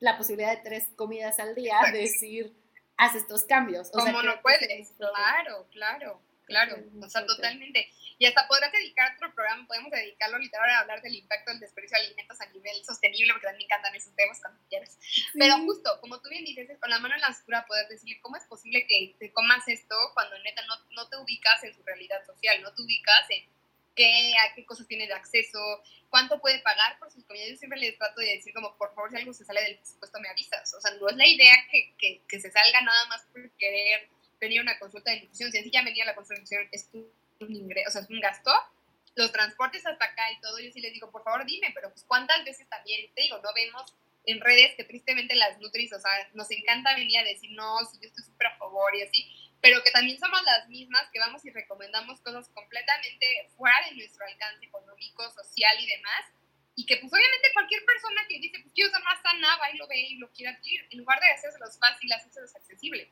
[0.00, 2.52] la posibilidad de tres comidas al día, decir,
[2.96, 3.90] haz estos cambios.
[3.94, 6.20] O Como no puedes, claro, claro.
[6.46, 7.88] Claro, o sea, totalmente.
[8.18, 11.98] Y hasta podrás dedicar otro programa, podemos dedicarlo literal a hablar del impacto del desperdicio
[11.98, 14.98] de alimentos a nivel sostenible, porque también me encantan esos temas cuando quieras.
[15.34, 18.36] Pero justo, como tú bien dices, con la mano en la oscura poder decirle cómo
[18.36, 22.24] es posible que te comas esto cuando neta no, no te ubicas en su realidad
[22.24, 23.44] social, no te ubicas en
[23.94, 25.58] qué, a qué cosas tiene de acceso,
[26.08, 27.50] cuánto puede pagar por sus comidas.
[27.50, 30.20] Yo siempre les trato de decir como, por favor, si algo se sale del presupuesto
[30.20, 30.72] me avisas.
[30.74, 34.08] O sea, no es la idea que, que, que se salga nada más por querer
[34.40, 36.90] venía una consulta de nutrición, si ya venía la consulta de nutrición, es
[37.40, 38.52] un ingreso, o sea, es un gasto,
[39.16, 42.04] los transportes hasta acá y todo, yo sí les digo, por favor dime, pero pues
[42.04, 43.94] cuántas veces también, te digo, no vemos
[44.26, 47.98] en redes que tristemente las nutris, o sea, nos encanta venir a decir, no, si
[48.00, 49.26] yo estoy súper a favor y así,
[49.62, 54.26] pero que también somos las mismas que vamos y recomendamos cosas completamente fuera de nuestro
[54.26, 56.24] alcance económico, social y demás,
[56.74, 59.78] y que pues obviamente cualquier persona que dice, pues quiero ser más sana, va y
[59.78, 63.10] lo ve y lo quiere adquirir, en lugar de hacérselos fácil, hacérselos accesible.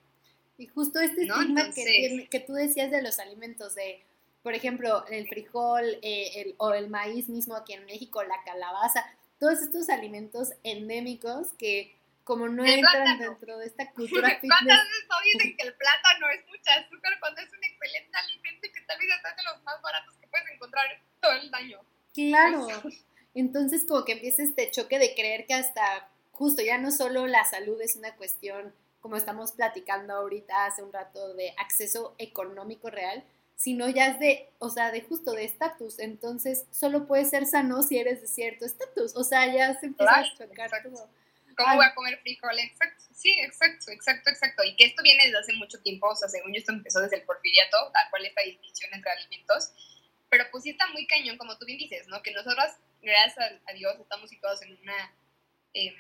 [0.59, 4.05] Y justo este estigma que, que tú decías de los alimentos, de,
[4.45, 9.03] por ejemplo, el frijol eh, el, o el maíz mismo aquí en México, la calabaza,
[9.41, 14.51] todos estos alimentos endémicos que como no entran dentro de esta cultura fitness.
[14.51, 18.73] ¿Cuántas veces dicen que el plátano es mucha azúcar cuando es un excelente alimento y
[18.73, 20.85] que tal vez es de los más baratos que puedes encontrar
[21.23, 21.81] todo el año?
[22.13, 22.69] Claro.
[23.35, 27.45] Entonces como que empieza este choque de creer que hasta justo ya no solo la
[27.47, 33.23] salud es una cuestión como estamos platicando ahorita hace un rato, de acceso económico real,
[33.57, 35.99] sino ya es de, o sea, de justo de estatus.
[35.99, 39.14] Entonces, solo puedes ser sano si eres de cierto estatus.
[39.17, 41.09] O sea, ya se empieza a chocar todo.
[41.57, 42.64] ¿Cómo voy a comer frijoles?
[42.67, 44.64] Exacto, sí, exacto, exacto, exacto.
[44.64, 47.17] Y que esto viene desde hace mucho tiempo, o sea, según yo esto empezó desde
[47.17, 49.71] el porfiriato, tal cual esta distinción entre alimentos.
[50.29, 52.23] Pero pues sí está muy cañón, como tú bien dices, ¿no?
[52.23, 55.14] Que nosotros, gracias a, Dios, estamos situados en una,
[55.75, 55.95] em,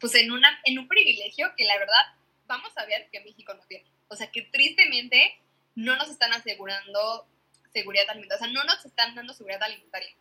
[0.00, 2.02] pues en, una, en un privilegio que la verdad
[2.46, 3.84] vamos a ver que México no tiene.
[4.08, 5.38] O sea, que tristemente
[5.76, 7.28] no nos están asegurando
[7.72, 10.16] seguridad alimentaria, o sea, no nos están dando seguridad alimentaria.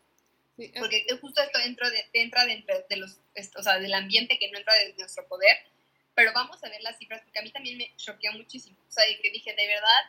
[0.56, 3.20] Porque justo esto entra, de, entra dentro de los,
[3.58, 5.58] o sea, del ambiente que no entra de nuestro poder,
[6.14, 8.78] pero vamos a ver las cifras, porque a mí también me choqueó muchísimo.
[8.88, 10.02] O sea, que dije, de verdad,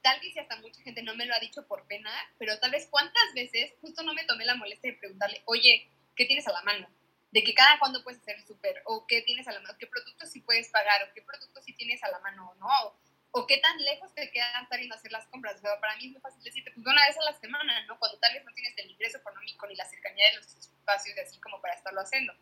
[0.00, 2.86] tal vez hasta mucha gente no me lo ha dicho por pena, pero tal vez
[2.90, 6.62] cuántas veces justo no me tomé la molestia de preguntarle, oye, ¿qué tienes a la
[6.62, 6.88] mano?
[7.30, 9.86] De que cada cuándo puedes hacer el súper, o qué tienes a la mano, qué
[9.86, 12.98] productos sí puedes pagar, o qué productos sí tienes a la mano, ¿no?
[13.36, 15.58] O qué tan lejos te queda estar yendo a hacer las compras.
[15.60, 17.98] Pero para mí es muy fácil decirte, pues una vez a la semana, ¿no?
[17.98, 21.22] Cuando tal vez no tienes el ingreso económico ni la cercanía de los espacios de
[21.22, 22.32] así como para estarlo haciendo.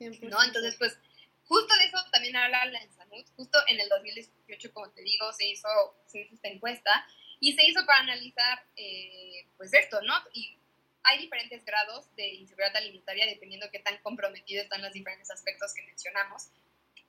[0.00, 0.42] ¿No?
[0.42, 0.98] Entonces, pues,
[1.44, 3.24] justo de eso también habla la salud.
[3.36, 5.68] Justo en el 2018, como te digo, se hizo,
[6.06, 7.06] se hizo esta encuesta
[7.40, 10.14] y se hizo para analizar, eh, pues, esto, ¿no?
[10.34, 10.58] Y
[11.04, 15.82] hay diferentes grados de inseguridad alimentaria dependiendo qué tan comprometidos están los diferentes aspectos que
[15.84, 16.50] mencionamos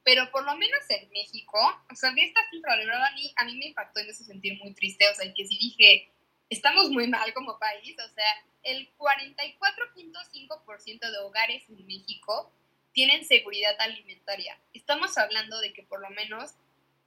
[0.03, 1.59] pero por lo menos en México,
[1.91, 4.23] o sea, de esta cifra, de verdad, a mí, a mí me impactó en ese
[4.23, 6.11] sentir muy triste, o sea, que sí dije,
[6.49, 8.25] estamos muy mal como país, o sea,
[8.63, 12.51] el 44.5% de hogares en México
[12.93, 14.57] tienen seguridad alimentaria.
[14.73, 16.51] Estamos hablando de que por lo menos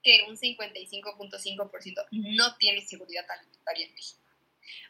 [0.03, 4.21] que un 55.5% no tiene seguridad alimentaria en México.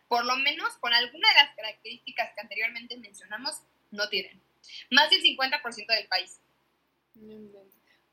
[0.09, 4.40] Por lo menos con alguna de las características que anteriormente mencionamos, no tienen.
[4.90, 6.40] Más del 50% del país.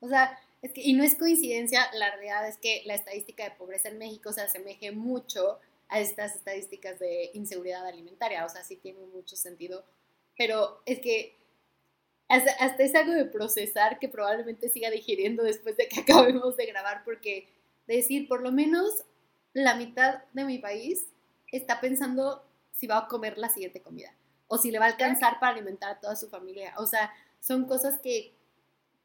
[0.04, 3.52] O sea, es que, y no es coincidencia, la realidad es que la estadística de
[3.52, 8.76] pobreza en México se asemeje mucho a estas estadísticas de inseguridad alimentaria, o sea, sí
[8.76, 9.84] tiene mucho sentido,
[10.36, 11.36] pero es que
[12.28, 17.02] hasta, es algo de procesar que probablemente siga digiriendo después de que acabemos de grabar,
[17.04, 17.48] porque
[17.86, 19.04] decir, por lo menos
[19.54, 21.06] la mitad de mi país
[21.50, 24.14] está pensando si va a comer la siguiente comida
[24.48, 26.74] o si le va a alcanzar para alimentar a toda su familia.
[26.78, 28.33] O sea, son cosas que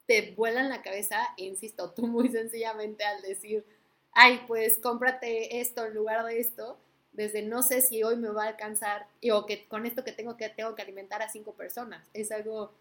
[0.10, 3.64] te vuelan la cabeza, insisto, tú muy sencillamente al decir,
[4.12, 6.80] ay, pues cómprate esto en lugar de esto,
[7.12, 10.36] desde no sé si hoy me va a alcanzar, o que con esto que tengo
[10.36, 12.10] que, tengo que alimentar a cinco personas.
[12.16, 12.74] Es algo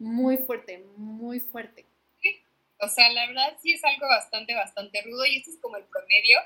[0.00, 1.86] muy fuerte, muy fuerte.
[2.80, 5.84] O sea, la verdad sí es algo bastante, bastante rudo y esto es como el
[5.84, 6.40] promedio.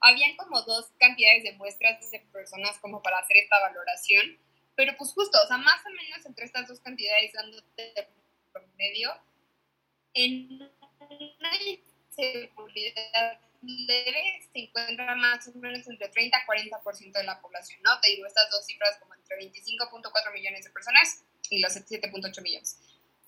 [0.00, 4.38] Habían como dos cantidades de muestras de personas como para hacer esta valoración,
[4.74, 8.06] pero pues justo, o sea, más o menos entre estas dos cantidades dándote el
[8.52, 9.12] promedio,
[10.16, 17.40] en una inseguridad leve se encuentra más o menos entre 30 a 40% de la
[17.40, 18.00] población, ¿no?
[18.00, 22.78] Te digo estas dos cifras como entre 25.4 millones de personas y los 7.8 millones.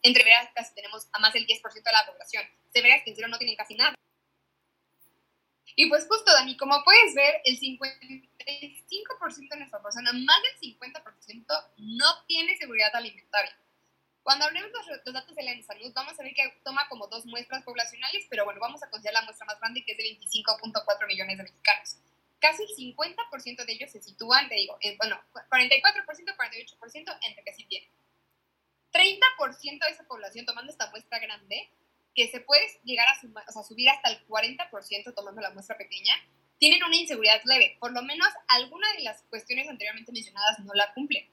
[0.03, 2.45] Entre veras casi tenemos a más del 10% de la población.
[2.73, 3.95] Se veras que en serio no tienen casi nada.
[5.77, 11.71] Y pues justo, Dani, como puedes ver, el 55% de nuestra persona, más del 50%,
[11.77, 13.57] no tiene seguridad alimentaria.
[14.23, 17.25] Cuando hablemos de los datos de la salud, vamos a ver que toma como dos
[17.27, 21.07] muestras poblacionales, pero bueno, vamos a considerar la muestra más grande, que es de 25.4
[21.07, 21.97] millones de mexicanos.
[22.39, 27.65] Casi el 50% de ellos se sitúan, te digo, bueno, 44%, 48% entre que sí
[27.65, 27.91] tienen.
[28.93, 31.71] 30% de esa población, tomando esta muestra grande,
[32.15, 33.13] que se puede llegar a
[33.49, 36.15] o sea, subir hasta el 40% tomando la muestra pequeña,
[36.59, 37.77] tienen una inseguridad leve.
[37.81, 41.29] Por lo menos alguna de las cuestiones anteriormente mencionadas no la cumplen.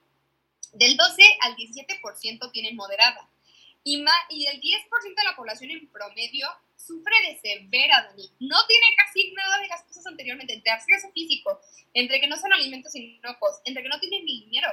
[0.76, 3.30] Del 12 al 17% tienen moderada.
[3.84, 8.30] Y, y el 10% de la población en promedio sufre de severa, Dani.
[8.40, 11.60] No tiene casi nada de las cosas anteriormente, entre acceso físico,
[11.94, 14.70] entre que no son alimentos inocuos, entre que no tienen ni dinero.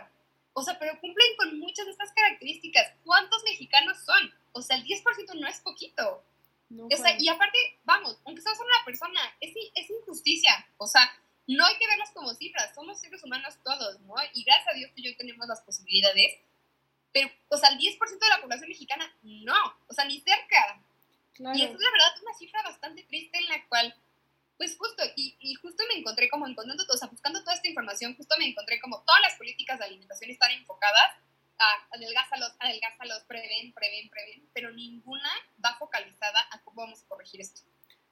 [0.54, 2.92] O sea, pero cumplen con muchas de estas características.
[3.04, 4.32] ¿Cuántos mexicanos son?
[4.52, 6.24] O sea, el 10% no es poquito.
[6.70, 10.66] o sea, y aparte, vamos, aunque seas una persona, es, es injusticia.
[10.76, 11.10] O sea,
[11.46, 14.14] no hay que verlos como cifras, somos seres humanos todos, ¿no?
[14.32, 16.38] Y gracias a Dios que yo tenemos las posibilidades,
[17.12, 20.82] pero, o sea, el 10% de la población mexicana, no, o sea, ni cerca.
[21.38, 23.94] Y eso es la verdad una cifra bastante triste en la cual,
[24.56, 28.14] pues justo, y, y justo me encontré como encontrando, o sea, buscando toda esta información,
[28.16, 31.16] justo me encontré como todas las políticas de alimentación están enfocadas
[31.58, 35.30] a adelgázalos, adelgázalos, prevén, prevén, prevén, pero ninguna
[35.64, 37.62] va focalizada a cómo vamos a corregir esto.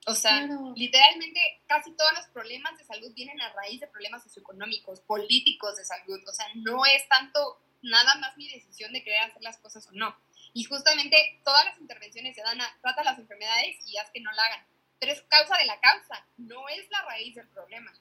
[0.07, 5.01] O sea, literalmente casi todos los problemas de salud vienen a raíz de problemas socioeconómicos,
[5.01, 6.20] políticos de salud.
[6.26, 9.92] O sea, no es tanto nada más mi decisión de querer hacer las cosas o
[9.92, 10.16] no.
[10.53, 14.32] Y justamente todas las intervenciones se dan a, trata las enfermedades y haz que no
[14.32, 14.66] la hagan.
[14.98, 17.92] Pero es causa de la causa, no es la raíz del problema.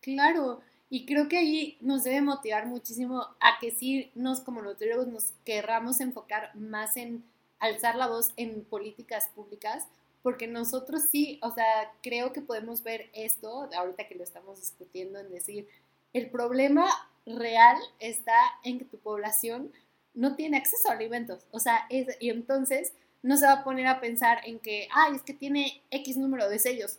[0.00, 5.06] Claro, y creo que ahí nos debe motivar muchísimo a que sí nos como nutriólogos
[5.06, 7.24] nos querramos enfocar más en
[7.60, 9.86] alzar la voz en políticas públicas,
[10.22, 15.18] porque nosotros sí, o sea, creo que podemos ver esto, ahorita que lo estamos discutiendo,
[15.18, 15.68] en decir,
[16.12, 16.86] el problema
[17.26, 19.72] real está en que tu población
[20.14, 22.92] no tiene acceso a alimentos, o sea, y entonces
[23.22, 26.48] no se va a poner a pensar en que, ay, es que tiene X número
[26.48, 26.98] de sellos,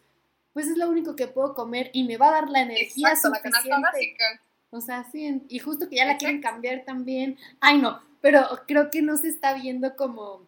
[0.54, 4.18] pues es lo único que puedo comer y me va a dar la energía suficiente.
[4.70, 7.38] o sea, sí, y justo que ya la quieren cambiar también.
[7.60, 10.46] Ay, no, pero creo que no se está viendo como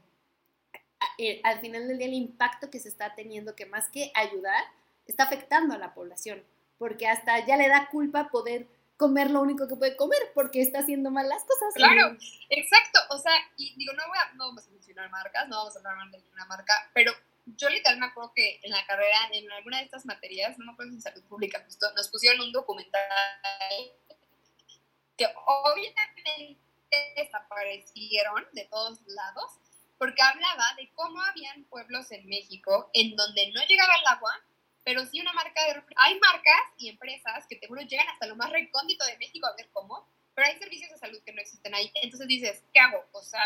[1.44, 4.64] al final del día el impacto que se está teniendo, que más que ayudar,
[5.06, 6.44] está afectando a la población,
[6.78, 10.80] porque hasta ya le da culpa poder comer lo único que puede comer porque está
[10.80, 11.74] haciendo mal las cosas.
[11.74, 12.16] Claro,
[12.50, 13.00] exacto.
[13.10, 15.80] O sea, y digo, no, voy a, no vamos a mencionar marcas, no vamos a
[15.80, 17.12] hablar de ninguna marca, pero
[17.46, 20.72] yo literal me acuerdo que en la carrera, en alguna de estas materias, no me
[20.72, 23.02] acuerdo si en salud pública, justo, nos pusieron un documental
[25.18, 26.58] que obviamente
[27.16, 29.60] desaparecieron de todos lados,
[30.04, 34.34] porque hablaba de cómo habían pueblos en México en donde no llegaba el agua,
[34.84, 35.82] pero sí una marca de...
[35.96, 39.56] Hay marcas y empresas que te juro llegan hasta lo más recóndito de México a
[39.56, 41.90] ver cómo, pero hay servicios de salud que no existen ahí.
[41.96, 43.02] Entonces dices, ¿qué hago?
[43.14, 43.40] O sea,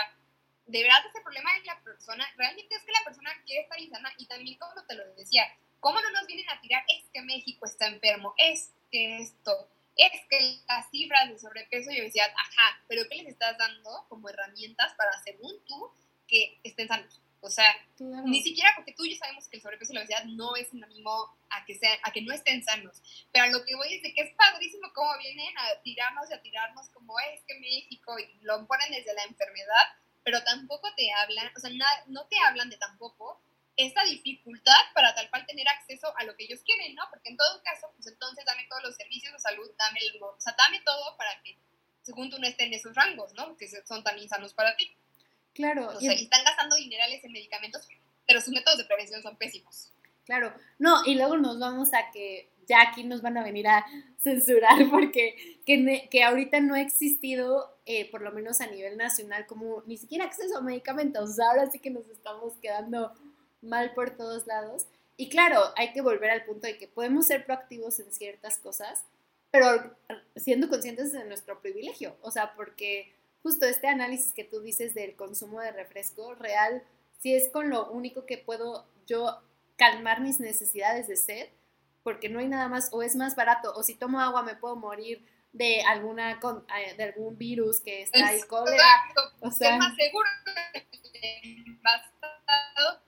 [0.66, 4.12] de verdad ese problema es la persona, realmente es que la persona quiere estar insana
[4.18, 5.44] y también como te lo decía,
[5.80, 6.84] ¿cómo no nos vienen a tirar?
[6.88, 12.02] Es que México está enfermo, es que esto, es que las cifras de sobrepeso y
[12.02, 15.94] obesidad, ajá, pero ¿qué les estás dando como herramientas para, según tú,
[16.28, 17.22] que estén sanos?
[17.40, 17.66] O sea,
[18.00, 20.68] ni siquiera porque tú y yo sabemos que el sobrepeso y la obesidad no es
[20.70, 23.02] sinónimo a que, sea, a que no estén sanos.
[23.32, 26.34] Pero a lo que voy es de que es padrísimo cómo vienen a tirarnos y
[26.34, 29.86] a tirarnos como es que México y lo ponen desde la enfermedad,
[30.24, 31.70] pero tampoco te hablan, o sea,
[32.08, 33.42] no te hablan de tampoco
[33.78, 37.04] esta dificultad para tal cual tener acceso a lo que ellos quieren, ¿no?
[37.12, 40.36] Porque en todo caso, pues entonces dame todos los servicios de salud, dame el, o
[40.40, 41.56] sea, dame todo para que
[42.02, 43.56] según tú no estén en esos rangos, ¿no?
[43.56, 44.98] Que son tan insanos para ti.
[45.58, 45.88] Claro.
[45.88, 47.88] O sea, y están gastando dinerales en medicamentos,
[48.28, 49.92] pero sus métodos de prevención son pésimos.
[50.24, 50.54] Claro.
[50.78, 53.84] No, y luego nos vamos a que ya aquí nos van a venir a
[54.20, 59.48] censurar porque que, que ahorita no ha existido, eh, por lo menos a nivel nacional,
[59.48, 61.40] como ni siquiera acceso a medicamentos.
[61.50, 63.12] ahora sí que nos estamos quedando
[63.64, 64.86] mal por todos lados.
[65.16, 69.06] Y claro, hay que volver al punto de que podemos ser proactivos en ciertas cosas,
[69.50, 69.98] pero
[70.36, 72.16] siendo conscientes de nuestro privilegio.
[72.22, 76.84] O sea, porque justo este análisis que tú dices del consumo de refresco real,
[77.20, 79.42] si es con lo único que puedo yo
[79.76, 81.50] calmar mis necesidades de sed,
[82.04, 84.76] porque no hay nada más, o es más barato, o si tomo agua me puedo
[84.76, 88.84] morir de alguna eh, de algún virus que está ahí cólera.
[89.40, 90.30] O sea, es más seguro
[91.82, 93.02] basado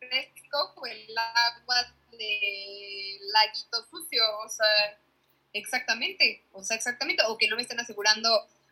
[0.00, 4.98] refresco o el agua de laguito sucio, o sea,
[5.52, 8.28] exactamente, o sea, exactamente, o que no me estén asegurando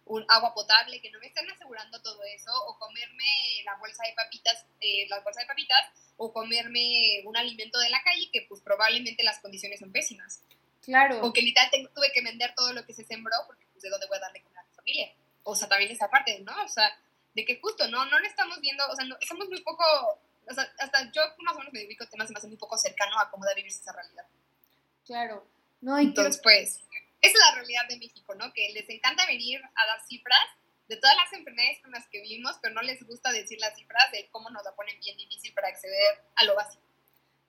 [0.09, 4.15] un agua potable, que no me estén asegurando todo eso, o comerme la bolsa de
[4.15, 5.81] papitas, eh, las bolsas de papitas,
[6.17, 10.43] o comerme un alimento de la calle, que pues probablemente las condiciones son pésimas.
[10.83, 11.21] Claro.
[11.25, 14.07] O que literal tuve que vender todo lo que se sembró, porque pues de dónde
[14.07, 15.13] voy a darle comer a mi familia.
[15.45, 16.53] O sea, también esa parte, ¿no?
[16.65, 16.91] O sea,
[17.35, 18.05] de que justo, ¿no?
[18.07, 19.85] No lo estamos viendo, o sea, no, somos muy poco,
[20.49, 22.77] o sea, hasta yo más o menos me a temas, se me hace muy poco
[22.79, 24.25] cercano a cómo debe vivirse esa realidad.
[25.05, 25.47] Claro.
[25.81, 26.81] No, Entonces, pues
[27.21, 28.53] esa es la realidad de México, ¿no?
[28.53, 30.39] Que les encanta venir a dar cifras
[30.89, 34.11] de todas las enfermedades con las que vivimos, pero no les gusta decir las cifras
[34.13, 36.83] de cómo nos la ponen bien difícil para acceder a lo básico.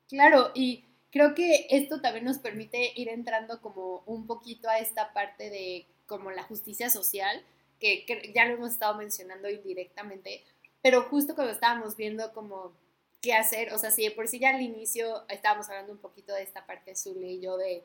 [0.10, 5.14] Claro, y creo que esto también nos permite ir entrando como un poquito a esta
[5.14, 7.46] parte de como la justicia social,
[7.80, 10.44] que, que ya lo hemos estado mencionando indirectamente,
[10.82, 12.74] pero justo cuando estábamos viendo como
[13.22, 16.44] qué hacer, o sea, si por sí ya al inicio estábamos hablando un poquito de
[16.44, 17.84] esta parte, Zule y yo, de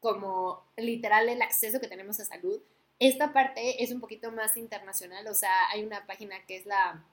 [0.00, 2.60] como literal el acceso que tenemos a salud.
[2.98, 7.04] Esta parte es un poquito más internacional, o sea, hay una página que es la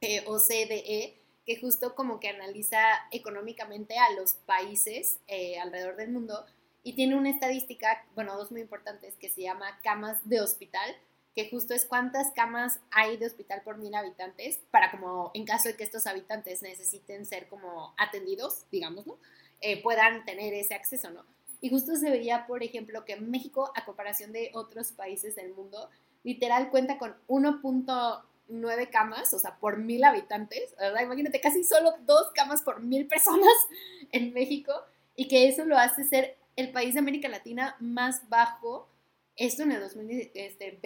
[0.00, 2.80] eh, OCDE, que justo como que analiza
[3.10, 6.44] económicamente a los países eh, alrededor del mundo
[6.84, 10.96] y tiene una estadística, bueno, dos muy importantes, que se llama camas de hospital,
[11.34, 15.68] que justo es cuántas camas hay de hospital por mil habitantes, para como en caso
[15.68, 19.18] de que estos habitantes necesiten ser como atendidos, digámoslo,
[19.60, 21.24] eh, puedan tener ese acceso, ¿no?
[21.62, 25.88] Y justo se veía, por ejemplo, que México, a comparación de otros países del mundo,
[26.24, 31.02] literal cuenta con 1.9 camas, o sea, por mil habitantes, ¿verdad?
[31.02, 33.52] Imagínate, casi solo dos camas por mil personas
[34.12, 34.72] en México,
[35.14, 38.88] y que eso lo hace ser el país de América Latina más bajo,
[39.36, 40.32] esto en el 2021.
[40.34, 40.78] Este,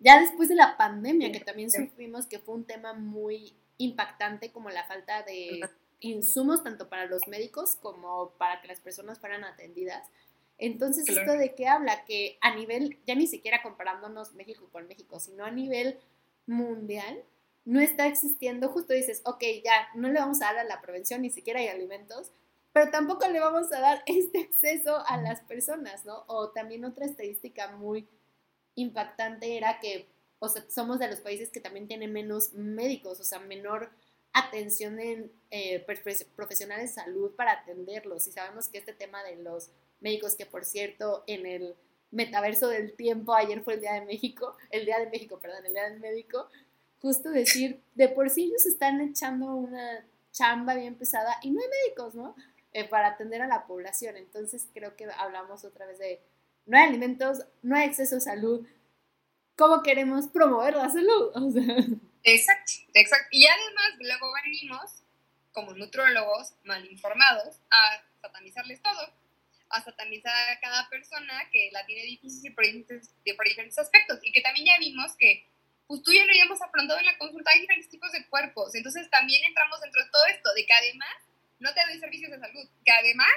[0.00, 4.68] ya después de la pandemia, que también sufrimos, que fue un tema muy impactante como
[4.68, 5.60] la falta de
[6.00, 10.08] insumos tanto para los médicos como para que las personas fueran atendidas.
[10.58, 12.04] Entonces, ¿esto de qué habla?
[12.04, 15.98] Que a nivel, ya ni siquiera comparándonos México con México, sino a nivel
[16.46, 17.22] mundial,
[17.64, 21.22] no está existiendo, justo dices, ok, ya, no le vamos a dar a la prevención,
[21.22, 22.30] ni siquiera hay alimentos,
[22.72, 26.24] pero tampoco le vamos a dar este acceso a las personas, ¿no?
[26.26, 28.08] O también otra estadística muy
[28.74, 33.24] impactante era que, o sea, somos de los países que también tienen menos médicos, o
[33.24, 33.90] sea, menor
[34.32, 35.84] atención en eh,
[36.36, 38.26] profesionales de salud para atenderlos.
[38.28, 39.70] Y sabemos que este tema de los
[40.00, 41.74] médicos, que por cierto, en el
[42.10, 45.72] metaverso del tiempo, ayer fue el Día de México, el Día de México, perdón, el
[45.72, 46.48] Día del Médico,
[47.00, 51.68] justo decir, de por sí ellos están echando una chamba bien pesada y no hay
[51.68, 52.34] médicos, ¿no?
[52.72, 54.16] Eh, para atender a la población.
[54.16, 56.20] Entonces creo que hablamos otra vez de,
[56.66, 58.66] no hay alimentos, no hay acceso a salud.
[59.56, 61.32] ¿Cómo queremos promover la salud?
[61.34, 61.76] O sea,
[62.22, 63.28] Exacto, exacto.
[63.30, 65.02] Y además luego venimos,
[65.52, 69.12] como nutrólogos mal informados, a satanizarles todo,
[69.70, 74.18] a satanizar a cada persona que la tiene difícil por diferentes, por diferentes aspectos.
[74.22, 75.46] Y que también ya vimos que,
[75.86, 78.74] pues tú ya lo habíamos afrontado en la consulta, hay diferentes tipos de cuerpos.
[78.74, 81.14] Entonces también entramos dentro de todo esto, de que además
[81.58, 83.32] no te doy servicios de salud, que además,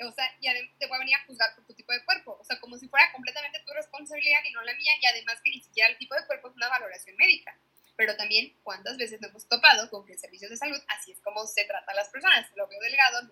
[0.00, 2.36] o sea, ya te voy a venir a juzgar por tu tipo de cuerpo.
[2.38, 5.50] O sea, como si fuera completamente tu responsabilidad y no la mía, y además que
[5.50, 7.58] ni siquiera el tipo de cuerpo es una valoración médica
[7.96, 11.20] pero también cuántas veces nos hemos topado con que en servicios de salud así es
[11.20, 12.46] como se trata a las personas.
[12.54, 13.22] Lo veo delgado,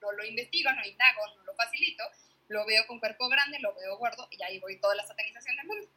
[0.00, 2.04] no, lo investigo, no indago, no lo facilito,
[2.48, 5.66] lo veo con cuerpo grande, lo veo gordo y ahí voy toda la satanización del
[5.66, 5.88] mundo.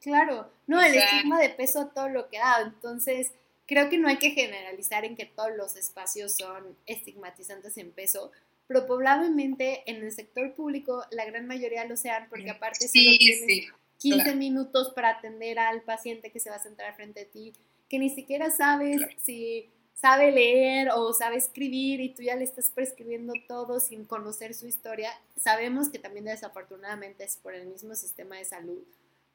[0.00, 3.32] Claro, no, el estigma de peso todo lo que da, entonces
[3.66, 8.30] creo que no hay que generalizar en que todos los espacios son estigmatizantes en peso,
[8.68, 13.18] pero probablemente en el sector público la gran mayoría lo sean porque aparte sí, solo
[13.18, 17.52] tienes 15 minutos para atender al paciente que se va a sentar frente a ti,
[17.88, 22.70] que ni siquiera sabes si sabe leer o sabe escribir y tú ya le estás
[22.70, 25.10] prescribiendo todo sin conocer su historia.
[25.36, 28.82] Sabemos que también desafortunadamente es por el mismo sistema de salud,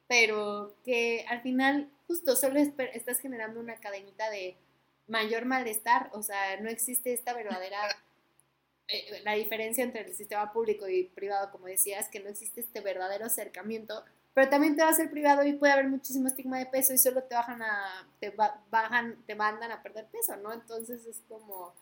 [0.06, 4.56] pero que al final justo solo estás generando una cadenita de
[5.08, 7.78] mayor malestar, o sea, no existe esta verdadera...
[8.88, 12.80] Eh, la diferencia entre el sistema público y privado, como decías, que no existe este
[12.80, 14.04] verdadero acercamiento
[14.34, 16.98] pero también te va a ser privado y puede haber muchísimo estigma de peso y
[16.98, 18.30] solo te bajan a, te
[18.70, 20.52] bajan, te mandan a perder peso, ¿no?
[20.52, 21.74] Entonces es como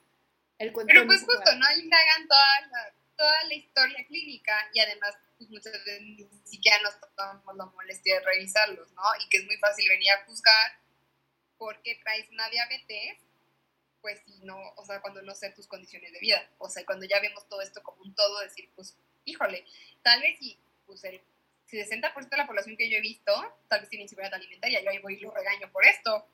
[0.58, 0.92] el cuento.
[0.92, 1.78] Pero pues justo, ¿no?
[1.78, 6.94] Indagan toda la, toda la historia clínica y además pues muchas veces ni siquiera nos
[7.16, 9.02] tomamos la molestia de revisarlos, ¿no?
[9.24, 10.80] Y que es muy fácil venir a juzgar
[11.56, 13.18] porque traes una diabetes,
[14.00, 17.06] pues si no, o sea, cuando no sé tus condiciones de vida, o sea, cuando
[17.06, 19.64] ya vemos todo esto como un todo, decir, pues, híjole,
[20.02, 21.20] tal vez si pues el
[21.78, 23.32] 60% de la población que yo he visto
[23.68, 26.26] tal vez tiene inseguridad alimentaria, yo ahí voy y lo regaño por esto.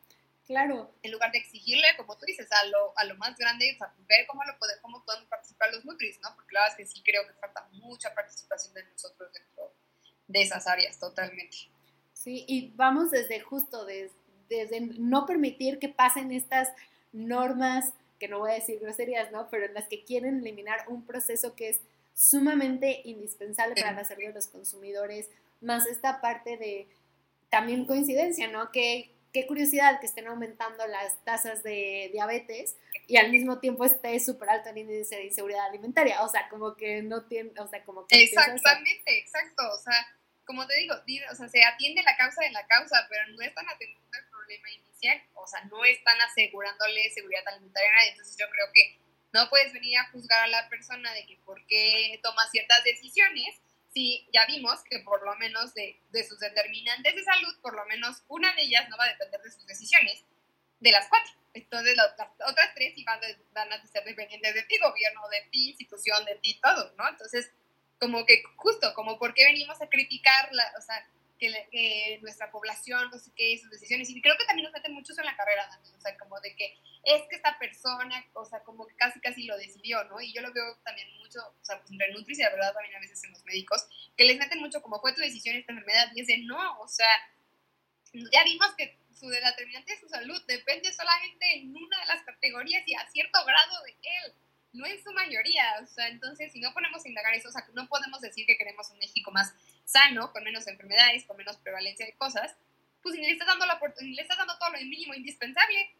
[0.46, 0.94] Claro.
[1.02, 3.92] En lugar de exigirle, como tú dices, a lo, a lo más grande, o sea,
[4.08, 6.34] ver cómo, lo puede, cómo pueden participar los Nutris, ¿no?
[6.36, 9.74] Porque la verdad es que sí creo que falta mucha participación de nosotros dentro
[10.28, 11.56] de esas áreas, totalmente.
[12.12, 14.14] Sí, y vamos desde justo, desde,
[14.48, 16.68] desde no permitir que pasen estas
[17.12, 19.50] normas, que no voy a decir groserías, ¿no?
[19.50, 21.80] Pero en las que quieren eliminar un proceso que es
[22.16, 25.28] sumamente indispensable para la salud de los consumidores,
[25.60, 26.88] más esta parte de
[27.50, 28.72] también coincidencia, ¿no?
[28.72, 32.74] Que qué curiosidad que estén aumentando las tasas de diabetes
[33.06, 36.74] y al mismo tiempo esté súper alto el índice de inseguridad alimentaria, o sea, como
[36.74, 38.24] que no tiene, o sea, como que...
[38.24, 39.94] Exactamente, exacto, o sea,
[40.46, 40.94] como te digo,
[41.30, 44.70] o sea, se atiende la causa de la causa, pero no están atendiendo el problema
[44.70, 49.05] inicial, o sea, no están asegurándole seguridad alimentaria a nadie, entonces yo creo que
[49.36, 53.60] no puedes venir a juzgar a la persona de que por qué toma ciertas decisiones
[53.92, 58.22] si ya vimos que por lo menos de, sus determinantes de salud, por lo menos
[58.28, 60.24] una de ellas no va a depender de sus decisiones,
[60.80, 61.32] de las cuatro.
[61.54, 62.12] Entonces las,
[62.46, 63.20] otras tres sí van,
[63.72, 67.08] a ser dependientes de ti, gobierno, de ti, institución, de ti, todo, ¿no?
[67.08, 67.50] Entonces,
[67.98, 71.06] como que justo, como por qué venimos a criticar, la, o sea,
[71.38, 75.18] que, nuestra población, no sé qué, sus decisiones, y creo que también nos meten muchos
[75.18, 78.86] en la carrera, o sea, como de que es que esta persona, o sea, como
[78.86, 80.20] que casi casi lo decidió, ¿no?
[80.20, 82.96] Y yo lo veo también mucho, o sea, pues entre Nutris y la verdad también
[82.96, 86.10] a veces en los médicos, que les meten mucho como fue tu decisión esta enfermedad,
[86.14, 87.10] y de no, o sea,
[88.12, 92.82] ya vimos que su determinante de su salud depende solamente en una de las categorías
[92.86, 94.34] y a cierto grado de él
[94.76, 97.66] no en su mayoría, o sea, entonces si no ponemos a indagar eso, o sea,
[97.72, 99.54] no podemos decir que queremos un México más
[99.86, 102.54] sano, con menos enfermedades, con menos prevalencia de cosas,
[103.02, 105.90] pues ni le estás dando, la, le estás dando todo lo mínimo indispensable.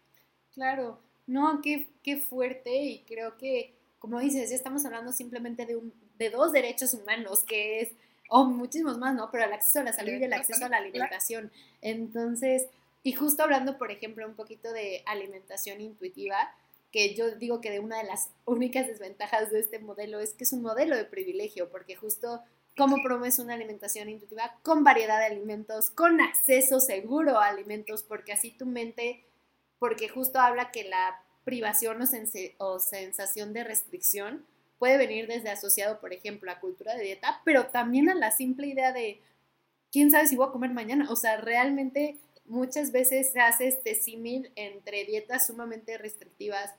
[0.52, 5.76] Claro, no, qué, qué fuerte y creo que, como dices, ya estamos hablando simplemente de,
[5.76, 7.92] un, de dos derechos humanos, que es
[8.28, 9.30] o muchísimos más, ¿no?
[9.30, 11.52] Pero el acceso a la salud y el acceso a la alimentación.
[11.80, 12.66] Entonces,
[13.04, 16.36] y justo hablando, por ejemplo, un poquito de alimentación intuitiva,
[16.90, 20.44] que yo digo que de una de las únicas desventajas de este modelo es que
[20.44, 22.42] es un modelo de privilegio, porque justo
[22.76, 28.32] cómo promueves una alimentación intuitiva con variedad de alimentos, con acceso seguro a alimentos, porque
[28.32, 29.24] así tu mente,
[29.78, 32.02] porque justo habla que la privación
[32.58, 34.44] o, sensación de restricción
[34.78, 38.66] puede venir desde asociado, por ejemplo, a cultura de dieta, pero también a la simple
[38.66, 39.22] idea de,
[39.90, 41.06] ¿quién sabe si voy a comer mañana?
[41.10, 46.74] O sea, realmente muchas veces se hace este símil entre dietas sumamente restrictivas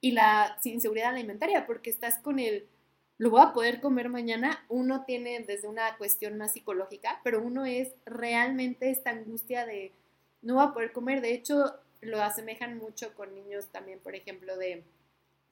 [0.00, 2.68] y la inseguridad alimentaria, porque estás con el,
[3.22, 7.64] lo voy a poder comer mañana, uno tiene desde una cuestión más psicológica, pero uno
[7.64, 9.92] es realmente esta angustia de,
[10.42, 14.56] no voy a poder comer, de hecho lo asemejan mucho con niños también, por ejemplo,
[14.56, 14.82] de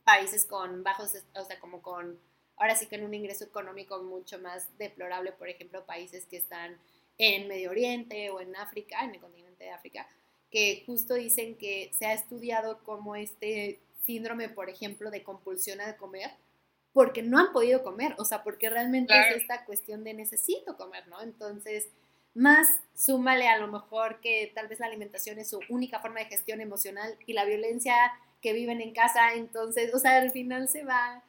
[0.02, 2.18] países con bajos, o sea, como con,
[2.56, 6.76] ahora sí que en un ingreso económico mucho más deplorable, por ejemplo, países que están
[7.18, 10.08] en Medio Oriente o en África, en el continente de África,
[10.50, 15.96] que justo dicen que se ha estudiado como este síndrome, por ejemplo, de compulsión a
[15.96, 16.32] comer,
[16.92, 21.06] porque no han podido comer, o sea, porque realmente es esta cuestión de necesito comer,
[21.08, 21.22] ¿no?
[21.22, 21.88] Entonces,
[22.34, 26.26] más súmale a lo mejor que tal vez la alimentación es su única forma de
[26.26, 27.94] gestión emocional y la violencia
[28.40, 31.22] que viven en casa, entonces, o sea, al final se va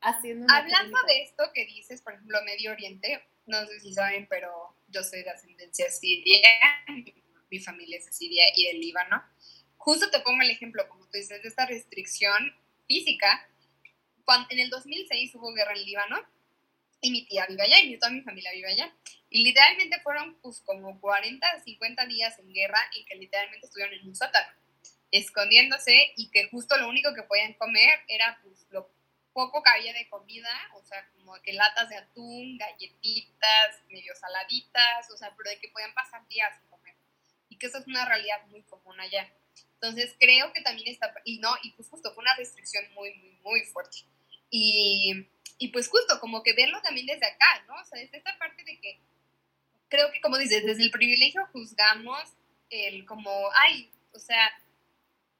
[0.00, 0.46] haciendo...
[0.50, 4.50] Hablando de esto que dices, por ejemplo, Medio Oriente, no sé si saben, pero
[4.88, 6.38] yo soy de ascendencia siria,
[7.50, 9.22] mi familia es de Siria y del Líbano.
[9.76, 12.54] Justo te pongo el ejemplo, como tú dices, de esta restricción
[12.86, 13.48] física.
[14.24, 16.18] Cuando, en el 2006 hubo guerra en Líbano
[17.00, 18.94] y mi tía vive allá y toda mi familia vive allá.
[19.28, 24.08] Y literalmente fueron pues como 40, 50 días en guerra y que literalmente estuvieron en
[24.08, 24.52] un sótano,
[25.10, 28.90] escondiéndose y que justo lo único que podían comer era pues lo
[29.34, 35.10] poco que había de comida, o sea, como que latas de atún, galletitas, medio saladitas,
[35.10, 36.94] o sea, pero de que podían pasar días sin comer.
[37.48, 39.30] Y que eso es una realidad muy común allá.
[39.74, 43.38] Entonces creo que también está, y no, y pues justo fue una restricción muy, muy,
[43.42, 43.98] muy fuerte.
[44.56, 45.26] Y,
[45.58, 47.74] y pues justo como que verlo también desde acá, ¿no?
[47.74, 49.00] O sea, desde esta parte de que
[49.88, 52.22] creo que como dices, desde el privilegio juzgamos
[52.70, 54.56] el como, ay, o sea,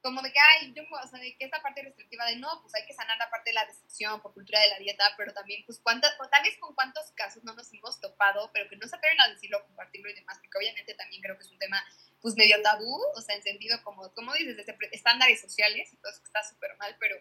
[0.03, 2.75] como de que, ay, yo, o sea, de que esta parte restrictiva de no, pues
[2.75, 5.62] hay que sanar la parte de la restricción por cultura de la dieta, pero también,
[5.65, 8.97] pues, cuántas, tal vez con cuántos casos no nos hemos topado, pero que no se
[8.97, 11.83] atreven a decirlo, compartirlo y demás, porque obviamente también creo que es un tema,
[12.21, 16.11] pues, medio tabú, o sea, en sentido como, como dices, desde estándares sociales y todo
[16.11, 17.17] eso está súper mal, pero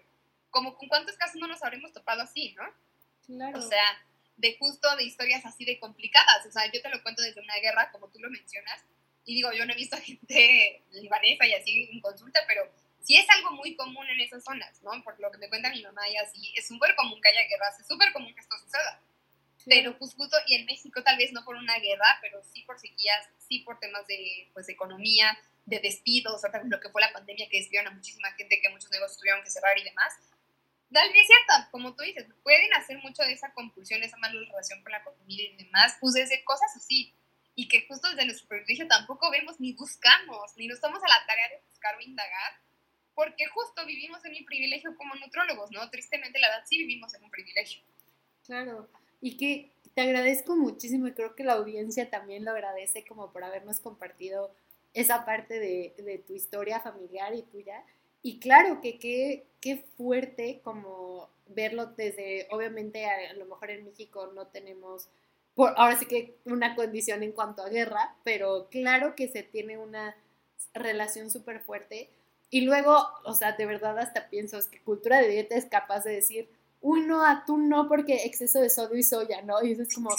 [0.54, 2.64] como con cuántos casos no nos habremos topado así, ¿no?
[3.26, 3.58] Claro.
[3.60, 3.84] O sea,
[4.38, 7.56] de justo de historias así de complicadas, o sea, yo te lo cuento desde una
[7.56, 8.82] guerra, como tú lo mencionas,
[9.26, 13.28] y digo, yo no he visto gente libanesa y así en consulta, pero sí es
[13.32, 14.92] algo muy común en esas zonas, ¿no?
[15.04, 17.80] Por lo que me cuenta mi mamá y así, es súper común que haya guerras,
[17.80, 19.02] es súper común que esto suceda.
[19.66, 22.80] Pero pues justo, y en México tal vez no por una guerra, pero sí por
[22.80, 27.14] sequías, sí por temas de, pues, economía, de despidos, o sea, lo que fue la
[27.14, 30.14] pandemia que despidieron a muchísima gente, que muchos negocios tuvieron que cerrar y demás.
[30.94, 34.40] Tal vez es cierto, como tú dices, pueden hacer mucho de esa compulsión, esa mala
[34.40, 37.14] relación con la comida y demás, pues desde cosas así,
[37.56, 41.26] y que justo desde nuestro privilegio tampoco vemos ni buscamos, ni nos tomamos a la
[41.26, 42.60] tarea de buscar o indagar,
[43.16, 45.90] porque justo vivimos en un privilegio como nutrólogos, ¿no?
[45.90, 47.82] Tristemente la edad sí vivimos en un privilegio.
[48.46, 48.88] Claro,
[49.22, 53.44] y que te agradezco muchísimo y creo que la audiencia también lo agradece como por
[53.44, 54.54] habernos compartido
[54.94, 57.84] esa parte de, de tu historia familiar y tuya.
[58.24, 64.32] Y claro que qué, qué fuerte como verlo desde, obviamente a, lo mejor en México
[64.34, 65.10] no tenemos,
[65.56, 69.78] por, ahora sí que una condición en cuanto a guerra, pero claro que se tiene
[69.78, 70.16] una
[70.74, 72.10] relación súper fuerte
[72.50, 72.96] y luego,
[73.26, 76.50] o sea, de verdad hasta pienso es que cultura de dieta es capaz de decir,
[76.84, 79.64] uy, no, atún no, porque exceso de sodio y soya, ¿no?
[79.64, 80.10] Y eso es como,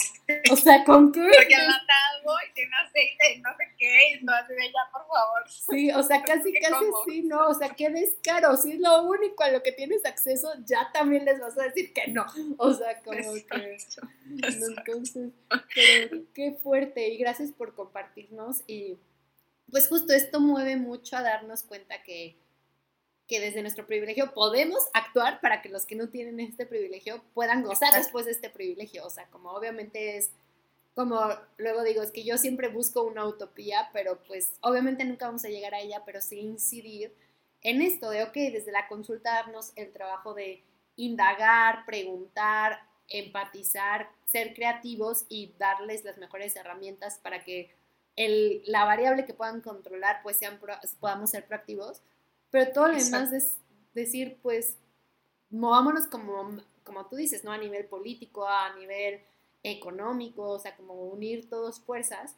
[0.51, 1.21] o sea, ¿con qué?
[1.21, 5.05] Porque matado y tiene aceite y no sé qué, y no hace de ya, por
[5.07, 5.47] favor.
[5.47, 7.47] Sí, o sea, casi, casi sí, ¿no?
[7.47, 11.23] O sea, qué descaro, si es lo único a lo que tienes acceso, ya también
[11.23, 12.25] les vas a decir que no.
[12.57, 13.77] O sea, como que...
[14.25, 14.73] Entonces,
[15.73, 18.97] pero qué fuerte, y gracias por compartirnos y
[19.69, 22.37] pues justo esto mueve mucho a darnos cuenta que,
[23.27, 27.63] que desde nuestro privilegio podemos actuar para que los que no tienen este privilegio puedan
[27.63, 29.05] gozar después de este privilegio.
[29.05, 30.31] O sea, como obviamente es,
[30.93, 31.19] como
[31.57, 35.49] luego digo, es que yo siempre busco una utopía, pero pues obviamente nunca vamos a
[35.49, 37.13] llegar a ella, pero sí incidir
[37.61, 40.63] en esto de, ok, desde la consulta darnos el trabajo de
[40.97, 47.73] indagar, preguntar, empatizar, ser creativos y darles las mejores herramientas para que
[48.15, 50.59] el, la variable que puedan controlar, pues sean
[50.99, 52.01] podamos ser proactivos,
[52.55, 53.57] pero todo lo demás es
[53.93, 54.77] decir, pues,
[55.49, 57.51] movámonos como, como tú dices, ¿no?
[57.51, 59.19] A nivel político, a nivel
[59.61, 62.33] económico, o sea, como unir todas fuerzas,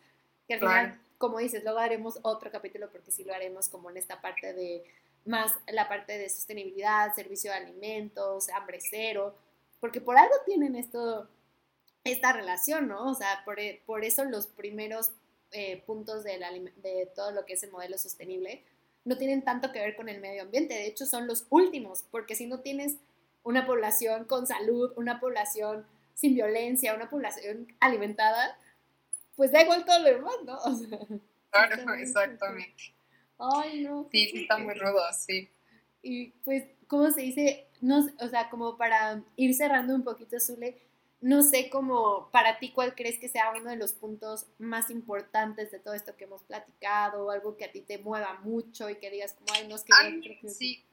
[0.47, 3.97] que al final, como dices, luego haremos otro capítulo porque sí lo haremos como en
[3.97, 4.83] esta parte de
[5.23, 9.35] más la parte de sostenibilidad, servicio de alimentos, hambre cero,
[9.79, 11.29] porque por algo tienen esto,
[12.03, 13.11] esta relación, ¿no?
[13.11, 15.11] O sea, por, por eso los primeros
[15.51, 16.39] eh, puntos de,
[16.77, 18.63] de todo lo que es el modelo sostenible
[19.07, 22.35] no tienen tanto que ver con el medio ambiente, de hecho son los últimos, porque
[22.35, 22.97] si no tienes
[23.43, 28.59] una población con salud, una población sin violencia, una población alimentada,
[29.37, 30.59] pues da igual todo lo demás, ¿no?
[31.51, 32.93] claro, exactamente.
[33.39, 34.09] Ay, no.
[34.11, 35.49] Sí, sí, está muy rudo, sí.
[36.01, 37.67] Y pues, ¿cómo se dice?
[37.79, 40.77] No, o sea, como para ir cerrando un poquito, Zule,
[41.21, 45.71] no sé cómo para ti cuál crees que sea uno de los puntos más importantes
[45.71, 49.09] de todo esto que hemos platicado, algo que a ti te mueva mucho y que
[49.09, 50.49] digas como, ay, no es que...
[50.49, 50.83] sí.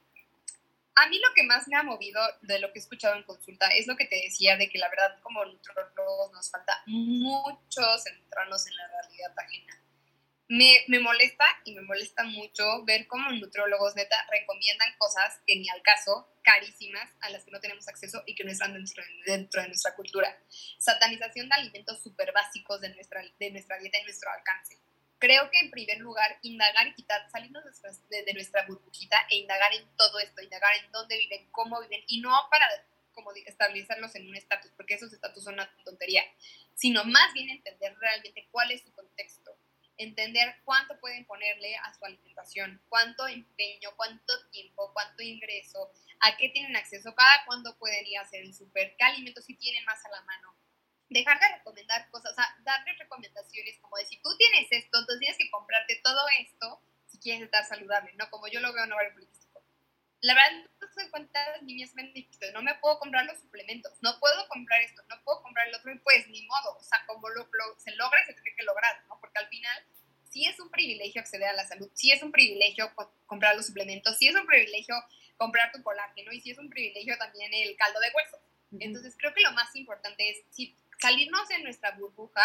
[0.97, 3.67] A mí lo que más me ha movido de lo que he escuchado en consulta
[3.75, 8.65] es lo que te decía de que la verdad como nutrólogos nos falta mucho centrarnos
[8.65, 9.84] en la realidad ajena
[10.47, 15.67] me, me, molesta y me molesta mucho ver cómo nutrólogos neta recomiendan cosas que ni
[15.69, 19.61] al caso, carísimas, a las que no tenemos acceso y que no están dentro, dentro
[19.61, 20.37] de nuestra cultura.
[20.77, 24.77] Satanización de alimentos súper básicos de nuestra, de nuestra dieta y nuestro alcance.
[25.17, 27.63] Creo que en primer lugar, indagar y quitar, salirnos
[28.09, 32.03] de, de, nuestra burbujita e indagar en todo esto, indagar en dónde viven, cómo viven,
[32.07, 32.67] y no para
[33.13, 36.21] como establecerlos en un estatus, porque esos estatus son una tontería,
[36.75, 39.54] sino más bien entender realmente cuál es su contexto,
[39.97, 45.91] entender cuánto pueden ponerle a su alimentación, cuánto empeño, cuánto tiempo, cuánto ingreso,
[46.21, 49.55] a qué tienen acceso, cada cuándo pueden ir a hacer el súper, qué alimentos sí
[49.55, 50.55] tienen más a la mano.
[51.09, 55.19] Dejar de recomendar cosas, o sea, darle recomendaciones como de si tú tienes esto, entonces
[55.19, 58.29] tienes que comprarte todo esto si quieres estar saludable, ¿no?
[58.29, 59.34] Como yo lo veo en Político.
[60.25, 64.19] La verdad, no cuántas niñas me han dicho, no me puedo comprar los suplementos, no
[64.19, 67.29] puedo comprar esto, no puedo comprar el otro, y pues ni modo, o sea, como
[67.29, 67.47] lo,
[67.77, 69.19] se logra, se tiene que lograr, ¿no?
[69.21, 69.85] Porque al final
[70.27, 72.91] sí es un privilegio acceder a la salud, sí es un privilegio
[73.27, 74.95] comprar los suplementos, sí es un privilegio
[75.37, 78.39] comprar tu colágeno y sí es un privilegio también el caldo de hueso.
[78.79, 82.41] Entonces creo que lo más importante es si salirnos de nuestra burbuja,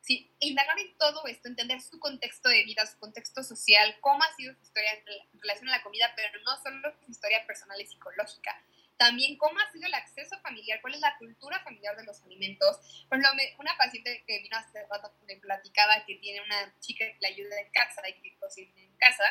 [0.00, 4.34] si indagar en todo esto, entender su contexto de vida, su contexto social, cómo ha
[4.36, 7.86] sido su historia en relación a la comida, pero no solo su historia personal y
[7.86, 8.62] psicológica.
[8.96, 13.06] También cómo ha sido el acceso familiar, cuál es la cultura familiar de los alimentos.
[13.08, 17.18] Por ejemplo, una paciente que vino hace rato me platicaba que tiene una chica que
[17.20, 19.24] le ayuda en casa y que cocina en casa,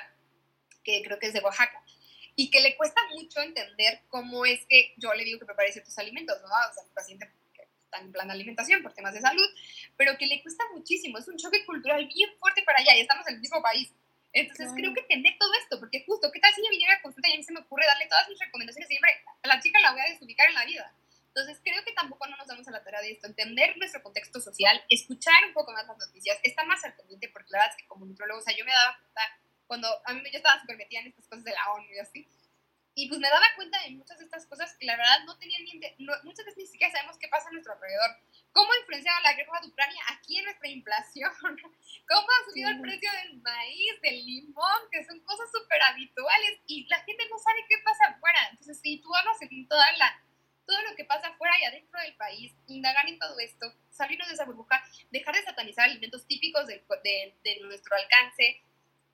[0.84, 1.84] que creo que es de Oaxaca
[2.39, 5.97] y que le cuesta mucho entender cómo es que yo le digo que prepare ciertos
[5.97, 6.47] alimentos, ¿no?
[6.47, 7.30] O sea, paciente
[7.88, 9.47] que está en plan de alimentación por temas de salud,
[9.95, 13.27] pero que le cuesta muchísimo, es un choque cultural bien fuerte para allá y estamos
[13.27, 13.91] en el mismo país.
[14.33, 17.29] Entonces creo que entender todo esto, porque justo, ¿qué tal si ella viniera a consulta
[17.29, 19.09] y a mí se me ocurre darle todas mis recomendaciones siempre
[19.41, 20.93] a la chica la voy a desubicar en la vida?
[21.29, 24.39] Entonces creo que tampoco no nos damos a la tarea de esto, entender nuestro contexto
[24.41, 27.83] social, escuchar un poco más las noticias, estar más al pendiente, porque la verdad es
[27.83, 29.21] que como nutrólogo, o sea, yo me daba cuenta
[29.67, 32.27] cuando a mí yo estaba súper metida en estas cosas de la ONU y así.
[32.98, 35.64] Y pues me daba cuenta de muchas de estas cosas que la verdad no tenían
[35.66, 38.10] ni, muchas veces ni siquiera sabemos qué pasa a nuestro alrededor.
[38.52, 41.32] ¿Cómo ha influenciado la guerra de Ucrania aquí en nuestra inflación?
[42.10, 46.88] ¿Cómo ha subido el precio del maíz, del limón, que son cosas súper habituales y
[46.88, 48.39] la gente no sabe qué pasa afuera?
[48.50, 50.20] Entonces, si tú hablas en toda la,
[50.66, 54.34] todo lo que pasa afuera y adentro del país, indagar en todo esto, salirnos de
[54.34, 58.64] esa burbuja, dejar de satanizar alimentos típicos de, de, de nuestro alcance,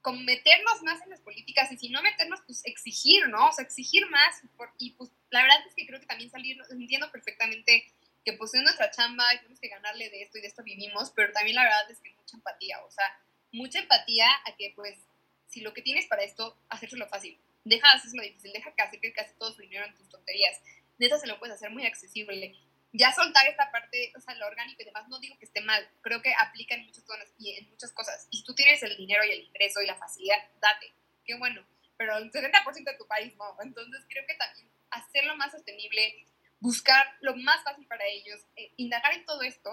[0.04, 3.48] como meternos más en las políticas y si no meternos, pues exigir, ¿no?
[3.48, 4.42] O sea, exigir más.
[4.78, 7.92] y pues la verdad es que creo que también salir, entiendo perfectamente
[8.26, 11.12] que pues es nuestra chamba y tenemos que ganarle de esto y de esto vivimos,
[11.16, 13.06] pero también la verdad es que mucha empatía, o sea,
[13.54, 15.00] mucha empatía a que pues
[15.48, 17.40] si lo que tienes para esto, hacérselo fácil.
[17.64, 20.60] Deja de hacerlo difícil, deja que hacer que casi todo su dinero en tus tonterías.
[20.98, 22.54] Neta se lo puedes hacer muy accesible
[22.94, 25.88] ya soltar esta parte, o sea, lo orgánico y demás, no digo que esté mal,
[26.02, 28.28] creo que aplica en muchas zonas y en muchas cosas.
[28.32, 30.94] Y si tú tienes el dinero y el ingreso y la facilidad, date,
[31.26, 31.66] qué bueno,
[31.98, 33.56] pero el 70% de tu país no.
[33.62, 36.26] Entonces creo que también hacerlo más sostenible,
[36.60, 39.72] buscar lo más fácil para ellos, eh, indagar en todo esto,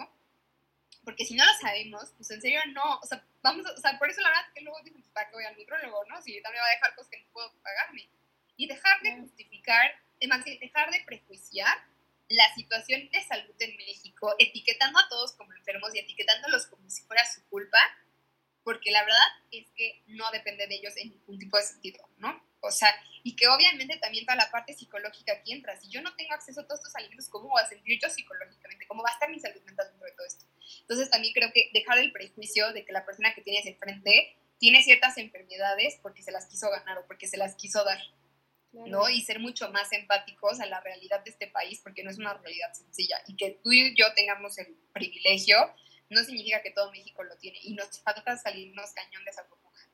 [1.05, 4.11] porque si no lo sabemos, pues en serio no, o sea, vamos, o sea, por
[4.11, 6.21] eso la verdad que luego dicen, pues, ¿para qué voy al micrólogo, no?
[6.21, 8.09] Si también va a dejar cosas que no puedo pagarme.
[8.57, 11.79] Y dejar de justificar, además, dejar de prejuiciar
[12.31, 17.03] la situación de salud en México, etiquetando a todos como enfermos y etiquetándolos como si
[17.03, 17.79] fuera su culpa,
[18.63, 22.41] porque la verdad es que no depende de ellos en ningún tipo de sentido, ¿no?
[22.61, 25.79] O sea, y que obviamente también toda la parte psicológica aquí entra.
[25.81, 28.87] Si yo no tengo acceso a todos estos alimentos, ¿cómo voy a sentir yo psicológicamente?
[28.87, 30.45] ¿Cómo va a estar mi salud mental dentro de todo esto?
[30.83, 34.83] Entonces también creo que dejar el prejuicio de que la persona que tienes enfrente tiene
[34.83, 37.99] ciertas enfermedades porque se las quiso ganar o porque se las quiso dar.
[38.73, 39.09] ¿No?
[39.09, 42.35] Y ser mucho más empáticos a la realidad de este país, porque no es una
[42.35, 43.21] realidad sencilla.
[43.27, 45.57] Y que tú y yo tengamos el privilegio
[46.09, 47.59] no significa que todo México lo tiene.
[47.63, 49.87] Y nos falta salirnos cañón de esa burbuja.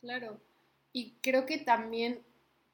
[0.00, 0.40] Claro.
[0.92, 2.22] Y creo que también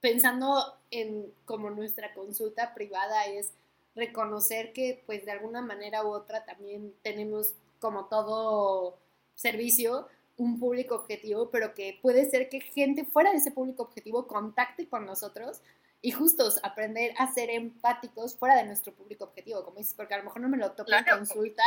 [0.01, 3.53] pensando en como nuestra consulta privada es
[3.95, 8.99] reconocer que pues de alguna manera u otra también tenemos como todo
[9.35, 10.09] servicio
[10.41, 14.89] un público objetivo, pero que puede ser que gente fuera de ese público objetivo contacte
[14.89, 15.61] con nosotros
[16.01, 20.17] y justos aprender a ser empáticos fuera de nuestro público objetivo, como dices, porque a
[20.17, 21.63] lo mejor no me lo toca en consulta,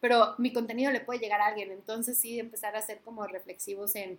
[0.00, 3.96] pero mi contenido le puede llegar a alguien, entonces sí empezar a ser como reflexivos
[3.96, 4.18] en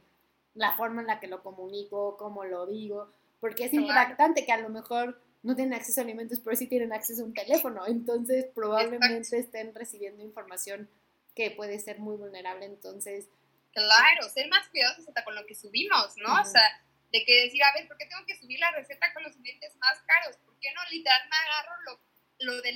[0.55, 3.07] la forma en la que lo comunico, cómo lo digo,
[3.39, 6.91] porque es impactante que a lo mejor no tienen acceso a alimentos, pero sí tienen
[6.91, 10.89] acceso a un teléfono, entonces probablemente estén recibiendo información
[11.35, 13.27] que puede ser muy vulnerable, entonces
[13.73, 16.41] Claro, ser más cuidadosos hasta con lo que subimos, ¿no?
[16.41, 19.23] O sea, de que decir, a ver, ¿por qué tengo que subir la receta con
[19.23, 20.37] los ingredientes más caros?
[20.37, 22.01] ¿Por qué no literal me agarro lo,
[22.39, 22.71] lo, de,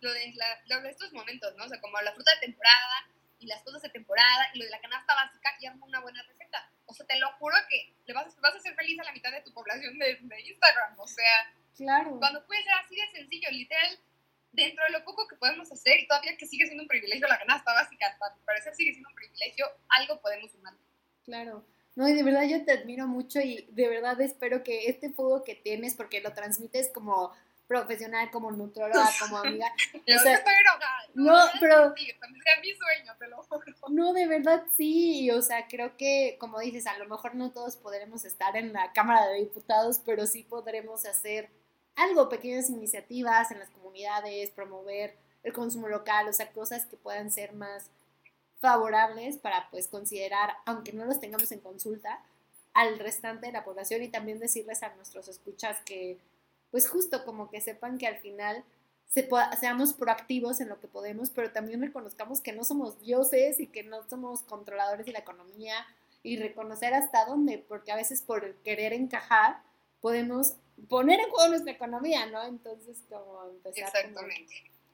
[0.00, 0.34] lo, de
[0.66, 1.64] lo de estos momentos, ¿no?
[1.64, 4.70] O sea, como la fruta de temporada y las cosas de temporada y lo de
[4.70, 6.70] la canasta básica y armo una buena receta.
[6.86, 9.32] O sea, te lo juro que le vas, vas a hacer feliz a la mitad
[9.32, 10.98] de tu población de, de Instagram.
[10.98, 12.18] O sea, claro.
[12.18, 13.98] cuando puede ser así de sencillo, literal,
[14.56, 17.38] dentro de lo poco que podemos hacer, y todavía que sigue siendo un privilegio la
[17.38, 20.74] canasta básica, hasta mi parecer sigue siendo un privilegio, algo podemos sumar.
[21.24, 21.64] Claro.
[21.94, 25.44] No, y de verdad yo te admiro mucho y de verdad espero que este fuego
[25.44, 27.32] que tienes, porque lo transmites como
[27.66, 29.72] profesional, como nutróloga, como amiga.
[29.94, 30.54] o sea, estoy
[31.14, 31.94] No, no pero...
[31.96, 32.12] Sí,
[32.62, 33.62] mi sueño, te lo juro.
[33.88, 37.76] No, de verdad sí, o sea, creo que, como dices, a lo mejor no todos
[37.76, 41.50] podremos estar en la Cámara de Diputados, pero sí podremos hacer
[41.96, 47.30] algo, pequeñas iniciativas en las comunidades, promover el consumo local, o sea, cosas que puedan
[47.30, 47.90] ser más
[48.60, 52.20] favorables para pues considerar, aunque no los tengamos en consulta,
[52.74, 56.18] al restante de la población y también decirles a nuestros escuchas que
[56.70, 58.64] pues justo como que sepan que al final
[59.08, 59.28] se
[59.58, 63.82] seamos proactivos en lo que podemos, pero también reconozcamos que no somos dioses y que
[63.82, 65.86] no somos controladores de la economía
[66.22, 69.62] y reconocer hasta dónde, porque a veces por querer encajar
[70.00, 70.56] podemos
[70.88, 72.44] poner en juego nuestra economía, ¿no?
[72.44, 73.92] Entonces, como empezar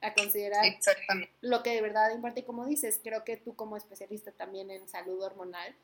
[0.01, 0.65] a considerar
[1.41, 2.41] lo que de verdad importa.
[2.41, 5.75] Y como dices, creo que tú como especialista también en salud hormonal,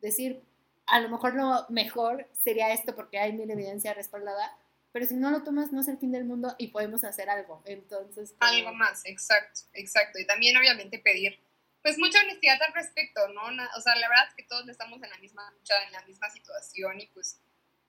[0.00, 0.42] decir,
[0.86, 4.56] a lo mejor lo mejor sería esto porque hay mil evidencia respaldada,
[4.92, 7.62] pero si no lo tomas no es el fin del mundo y podemos hacer algo.
[7.64, 8.34] Entonces...
[8.38, 10.20] Algo más, exacto, exacto.
[10.20, 11.38] Y también obviamente pedir
[11.82, 13.42] pues mucha honestidad al respecto, ¿no?
[13.76, 16.30] O sea, la verdad es que todos estamos en la misma lucha, en la misma
[16.30, 17.40] situación y pues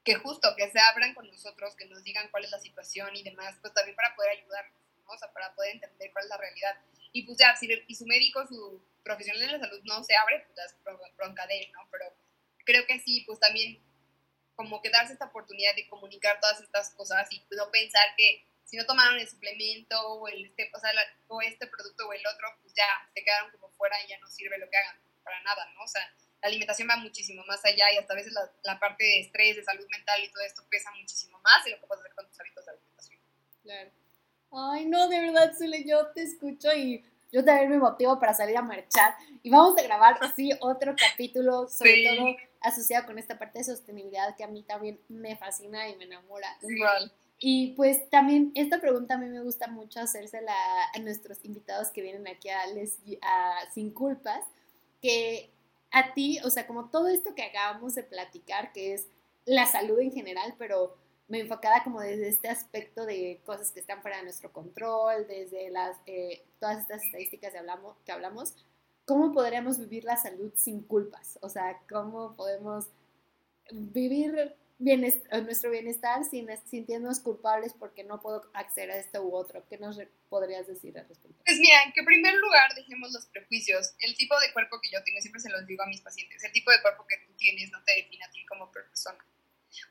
[0.06, 3.24] que justo que se abran con nosotros, que nos digan cuál es la situación y
[3.24, 5.12] demás, pues también para poder ayudarnos, ¿no?
[5.12, 6.80] o sea, para poder entender cuál es la realidad.
[7.12, 10.46] Y pues ya, si y su médico, su profesional de la salud no se abre,
[10.46, 11.88] pues es bronca de él, ¿no?
[11.92, 12.14] Pero
[12.66, 13.82] creo que sí, pues también
[14.56, 18.78] como que darse esta oportunidad de comunicar todas estas cosas y no pensar que si
[18.78, 20.92] no tomaron el suplemento o, el, este, o, sea,
[21.28, 24.28] o este producto o el otro, pues ya se quedaron como fuera y ya no
[24.28, 25.84] sirve lo que hagan para nada, ¿no?
[25.84, 26.14] O sea,
[26.46, 29.56] la alimentación va muchísimo más allá y hasta a veces la, la, parte de estrés,
[29.56, 32.28] de salud mental y todo esto pesa muchísimo más de lo que puedes hacer con
[32.28, 33.20] tus hábitos de alimentación.
[33.64, 33.92] Claro.
[34.52, 38.56] Ay, no, de verdad, Zule, yo te escucho y yo también me motivo para salir
[38.58, 39.16] a marchar.
[39.42, 44.36] Y vamos a grabar, sí, otro capítulo, sobre todo asociado con esta parte de sostenibilidad
[44.36, 46.48] que a mí también me fascina y me enamora.
[46.62, 47.12] Igual.
[47.40, 50.54] Y pues también esta pregunta a mí me gusta mucho hacérsela
[50.94, 54.46] a nuestros invitados que vienen aquí a, Les, a Sin Culpas,
[55.02, 55.50] que
[55.96, 59.08] a ti, o sea, como todo esto que acabamos de platicar, que es
[59.46, 60.98] la salud en general, pero
[61.30, 65.70] me enfocada como desde este aspecto de cosas que están fuera de nuestro control, desde
[65.70, 68.56] las, eh, todas estas estadísticas que hablamos, que hablamos,
[69.06, 71.40] ¿cómo podríamos vivir la salud sin culpas?
[71.42, 72.88] O sea, ¿cómo podemos
[73.72, 79.66] vivir nuestro bienestar sin sintiéndonos culpables porque no puedo acceder a esto u otro.
[79.68, 80.00] ¿Qué nos
[80.30, 81.42] podrías decir al respecto?
[81.46, 83.94] Pues mira, en primer lugar dejemos los prejuicios.
[84.00, 86.52] El tipo de cuerpo que yo tengo, siempre se los digo a mis pacientes, el
[86.52, 89.26] tipo de cuerpo que tú tienes no te define a ti como persona.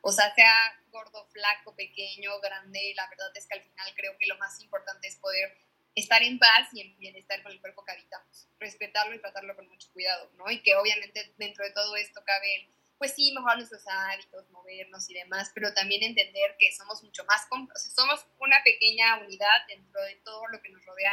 [0.01, 4.27] O sea, sea gordo, flaco, pequeño, grande, la verdad es que al final creo que
[4.27, 5.57] lo más importante es poder
[5.95, 9.69] estar en paz y en bienestar con el cuerpo que habitamos, respetarlo y tratarlo con
[9.69, 10.51] mucho cuidado, ¿no?
[10.51, 12.69] Y que obviamente dentro de todo esto cabe
[13.05, 17.43] pues sí, mejorar nuestros hábitos, movernos y demás, pero también entender que somos mucho más,
[17.51, 21.13] o sea, somos una pequeña unidad dentro de todo lo que nos rodea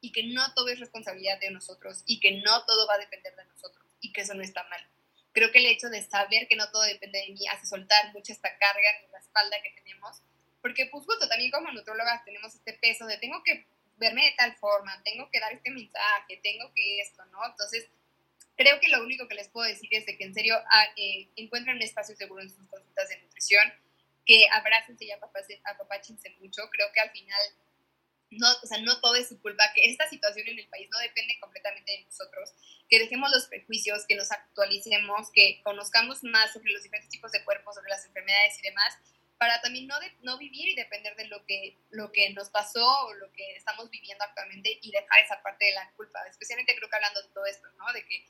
[0.00, 3.36] y que no todo es responsabilidad de nosotros y que no todo va a depender
[3.36, 4.80] de nosotros y que eso no está mal.
[5.32, 8.32] Creo que el hecho de saber que no todo depende de mí hace soltar mucha
[8.32, 10.22] esta carga en la espalda que tenemos,
[10.62, 13.66] porque pues justo también como nutrólogas tenemos este peso de tengo que
[13.98, 17.44] verme de tal forma, tengo que dar este mensaje, tengo que esto, ¿no?
[17.44, 17.90] Entonces,
[18.56, 21.28] creo que lo único que les puedo decir es de que en serio ah, eh,
[21.36, 23.72] encuentren un espacio seguro en sus consultas de nutrición,
[24.24, 26.68] que abrácense y apapáchense mucho.
[26.70, 27.40] Creo que al final
[28.30, 30.98] no, o sea, no todo es su culpa, que esta situación en el país no
[30.98, 32.52] depende completamente de nosotros,
[32.88, 37.44] que dejemos los prejuicios, que nos actualicemos, que conozcamos más sobre los diferentes tipos de
[37.44, 38.94] cuerpos, sobre las enfermedades y demás,
[39.38, 42.84] para también no, de, no vivir y depender de lo que, lo que nos pasó
[43.06, 46.88] o lo que estamos viviendo actualmente y dejar esa parte de la culpa, especialmente creo
[46.88, 47.92] que hablando de todo esto, ¿no?
[47.92, 48.26] De que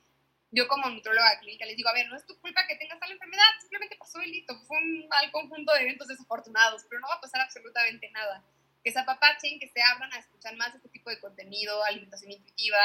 [0.56, 3.12] yo como nutróloga clínica les digo, a ver, no es tu culpa que tengas tal
[3.12, 7.16] enfermedad, simplemente pasó el hito, fue un mal conjunto de eventos desafortunados, pero no va
[7.16, 8.42] a pasar absolutamente nada
[8.82, 12.78] que se apapachen, que se abran a escuchar más este tipo de contenido, alimentación intuitiva,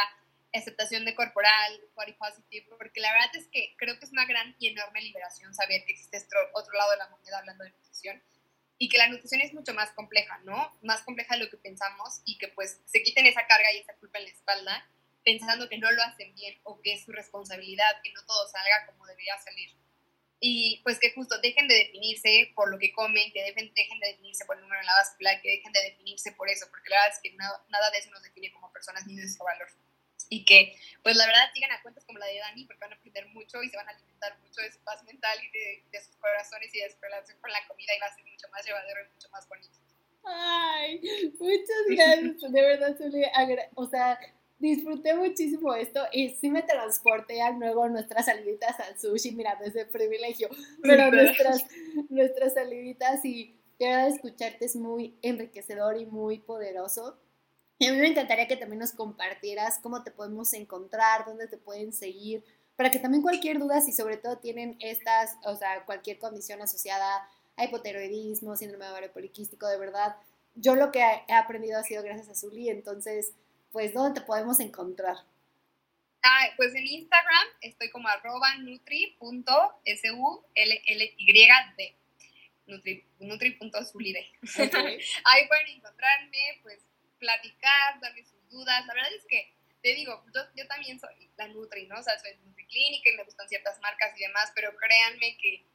[0.54, 4.54] aceptación de corporal, body positive, porque la verdad es que creo que es una gran
[4.60, 6.18] y enorme liberación saber que existe
[6.54, 8.22] otro lado de la moneda hablando de nutrición
[8.80, 10.76] y que la nutrición es mucho más compleja, ¿no?
[10.82, 13.94] Más compleja de lo que pensamos y que pues se quiten esa carga y esa
[13.94, 14.90] culpa en la espalda
[15.24, 18.86] pensando que no lo hacen bien o que es su responsabilidad, que no todo salga
[18.88, 19.76] como debería salir
[20.44, 24.08] y pues que justo dejen de definirse por lo que comen, que dejen, dejen de
[24.08, 26.96] definirse por el número en la báscula, que dejen de definirse por eso, porque la
[26.98, 29.68] verdad es que nada, nada de eso nos define como personas ni nuestro valor.
[30.30, 32.96] Y que, pues la verdad, sigan a cuentas como la de Dani, porque van a
[32.96, 36.02] aprender mucho y se van a alimentar mucho de su paz mental y de, de
[36.04, 38.66] sus corazones y de su relación con la comida y va a ser mucho más
[38.66, 39.78] llevadero y mucho más bonito.
[40.24, 41.02] Ay,
[41.40, 42.98] muchas gracias, de verdad,
[43.76, 44.20] o sea,
[44.62, 49.86] disfruté muchísimo esto y sí me transporté a nuevo nuestras saliditas al sushi, mira, desde
[49.86, 50.50] privilegio,
[50.82, 51.66] pero nuestras,
[52.10, 57.18] nuestras saliditas y de escucharte es muy enriquecedor y muy poderoso.
[57.80, 61.58] Y a mí me encantaría que también nos compartieras cómo te podemos encontrar, dónde te
[61.58, 62.44] pueden seguir,
[62.76, 67.28] para que también cualquier duda, si sobre todo tienen estas, o sea, cualquier condición asociada
[67.58, 70.16] a hipotiroidismo, síndrome de ovario poliquístico, de verdad,
[70.54, 73.34] yo lo que he aprendido ha sido gracias a Zuli, entonces
[73.72, 75.18] pues, ¿dónde te podemos encontrar?
[76.24, 79.46] Ah, pues en Instagram estoy como arroba nutri.sulld.
[82.68, 84.32] Nutri, nutri.sulide.
[85.26, 86.80] Ahí pueden encontrarme, pues
[87.20, 88.86] platicar, darme sus dudas.
[88.86, 92.00] La verdad es que, te digo, yo, yo también soy la Nutri, ¿no?
[92.00, 95.66] O sea, soy Nutri Clínica y me gustan ciertas marcas y demás, pero créanme que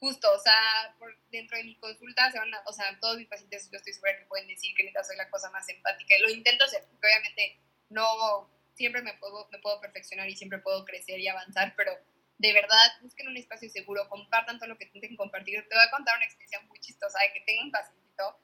[0.00, 3.70] justo, o sea, por dentro de mi consulta, se van o sea, todos mis pacientes
[3.70, 6.30] yo estoy segura que pueden decir que neta soy la cosa más empática y lo
[6.30, 11.20] intento hacer, porque obviamente no siempre me puedo, me puedo perfeccionar y siempre puedo crecer
[11.20, 11.92] y avanzar, pero
[12.38, 15.62] de verdad busquen un espacio seguro, compartan todo lo que intenten compartir.
[15.68, 18.40] Te voy a contar una experiencia muy chistosa de que tengo un pacientito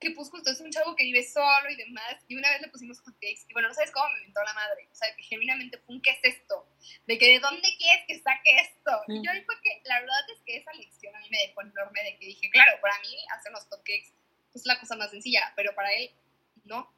[0.00, 2.98] que pues es un chavo que vive solo y demás, y una vez le pusimos
[3.00, 5.94] hotcakes, y bueno, no sabes cómo me inventó la madre, o sea, que genuinamente fue
[5.94, 6.66] un ¿qué es esto?
[7.06, 10.30] De que de dónde quieres que saque esto, y yo ahí fue que, la verdad
[10.34, 13.14] es que esa lección a mí me dejó enorme de que dije, claro, para mí
[13.36, 14.14] hacer los hotcakes
[14.54, 16.10] es la cosa más sencilla, pero para él,
[16.64, 16.90] no.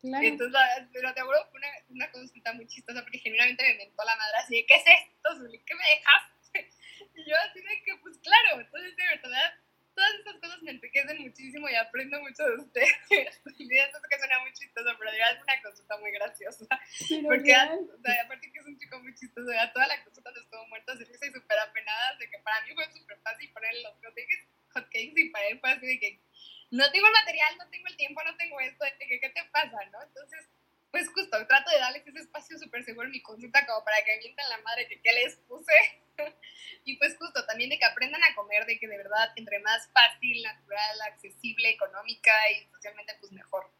[0.00, 0.26] Claro.
[0.26, 0.60] Entonces,
[0.92, 4.38] pero te acuerdo, fue una, una, consulta muy chistosa porque genuinamente me inventó la madre
[4.38, 5.30] así de, ¿qué es esto,
[5.66, 6.70] ¿Qué me dejaste?
[7.14, 9.54] Y yo así de que, pues claro, entonces de verdad
[10.00, 12.88] todas estas cosas me enriquecen muchísimo y aprendo mucho de ustedes.
[13.58, 16.64] y esto que suena muy chistoso, pero ya es una consulta muy graciosa.
[17.28, 20.44] porque, o sea, aparte que es un chico muy chistoso, ya toda la consulta nos
[20.44, 23.82] estuvo muerta de risa y súper apenadas de que para mí fue súper fácil ponerle
[23.82, 26.20] los hotcakes, hotcakes y para él fue así de que
[26.70, 29.44] no tengo el material, no tengo el tiempo, no tengo esto, de que, ¿qué te
[29.52, 30.02] pasa, no?
[30.02, 30.48] Entonces,
[30.90, 34.18] pues justo, trato de darles ese espacio súper seguro en mi consulta como para que
[34.18, 35.72] mientan la madre que qué les puse.
[36.84, 39.88] y pues justo también de que aprendan a comer, de que de verdad entre más
[39.92, 43.70] fácil, natural, accesible, económica y socialmente pues mejor.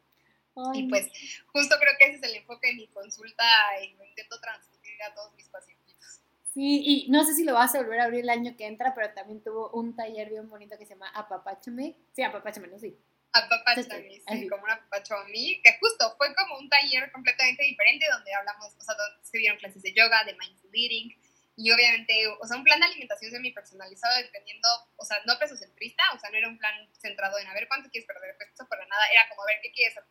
[0.75, 1.09] Y pues
[1.47, 3.45] justo creo que ese es el enfoque de mi consulta
[3.83, 6.23] y lo intento transmitir a todos mis pacientes.
[6.53, 8.93] Sí, y no sé si lo vas a volver a abrir el año que entra,
[8.95, 11.97] pero también tuvo un taller bien bonito que se llama Apapáchame.
[12.13, 12.79] Sí, Apapáchame, ¿no?
[12.79, 12.99] Sí
[13.33, 18.07] apapachame, sí, como un apapacho a mí, que justo fue como un taller completamente diferente
[18.11, 21.17] donde hablamos, o sea, donde se dieron clases de yoga, de mindful eating,
[21.57, 26.03] y obviamente, o sea, un plan de alimentación semi-personalizado dependiendo, o sea, no peso centrista,
[26.15, 28.87] o sea, no era un plan centrado en a ver cuánto quieres perder peso, para
[28.87, 30.11] nada, era como a ver qué quieres hacer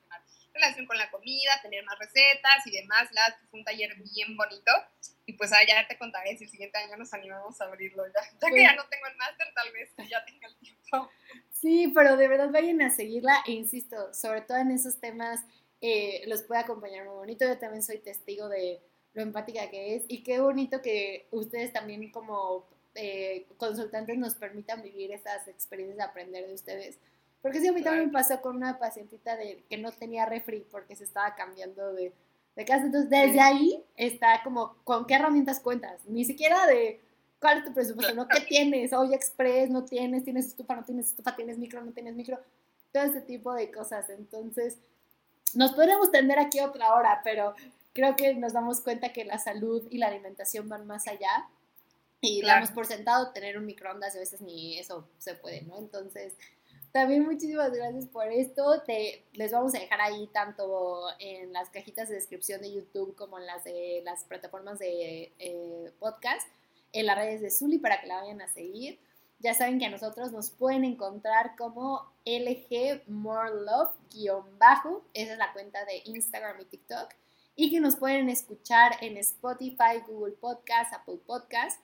[0.54, 4.72] relación con la comida, tener más recetas y demás, la, fue un taller bien bonito,
[5.26, 8.22] y pues allá ya te contaré si el siguiente año nos animamos a abrirlo, ya,
[8.24, 11.12] ya que pues ya no tengo el máster, tal vez ya tenga el tiempo.
[11.62, 15.42] Sí, pero de verdad vayan a seguirla e insisto, sobre todo en esos temas
[15.82, 17.46] eh, los puede acompañar muy bonito.
[17.46, 18.82] Yo también soy testigo de
[19.14, 24.82] lo empática que es y qué bonito que ustedes también como eh, consultantes nos permitan
[24.82, 26.98] vivir esas experiencias de aprender de ustedes.
[27.42, 30.66] Porque sí, a mí también me pasó con una pacientita de, que no tenía refri
[30.72, 32.14] porque se estaba cambiando de,
[32.56, 32.86] de casa.
[32.86, 36.06] Entonces, desde ahí está como, ¿con qué herramientas cuentas?
[36.06, 37.02] Ni siquiera de
[37.40, 38.14] ¿Cuál es tu presupuesto?
[38.14, 38.28] ¿No?
[38.28, 38.92] ¿Qué tienes?
[38.94, 42.40] Oye, Express, no tienes, tienes estufa, no tienes estufa, tienes micro, no tienes micro.
[42.92, 44.10] Todo ese tipo de cosas.
[44.10, 44.78] Entonces,
[45.54, 47.56] nos podríamos tender aquí otra hora, pero
[47.94, 51.48] creo que nos damos cuenta que la salud y la alimentación van más allá.
[52.22, 55.78] Y damos por sentado tener un microondas, a veces ni eso se puede, ¿no?
[55.78, 56.34] Entonces,
[56.92, 58.82] también muchísimas gracias por esto.
[58.82, 63.40] Te, les vamos a dejar ahí tanto en las cajitas de descripción de YouTube como
[63.40, 66.48] en las de las plataformas de eh, podcast,
[66.94, 69.00] en las redes de Zully para que la vayan a seguir.
[69.40, 75.06] Ya saben que a nosotros nos pueden encontrar como LG More Love-bajo.
[75.14, 77.14] Esa es la cuenta de Instagram y TikTok.
[77.56, 81.80] Y que nos pueden escuchar en Spotify, Google Podcast, Apple Podcast.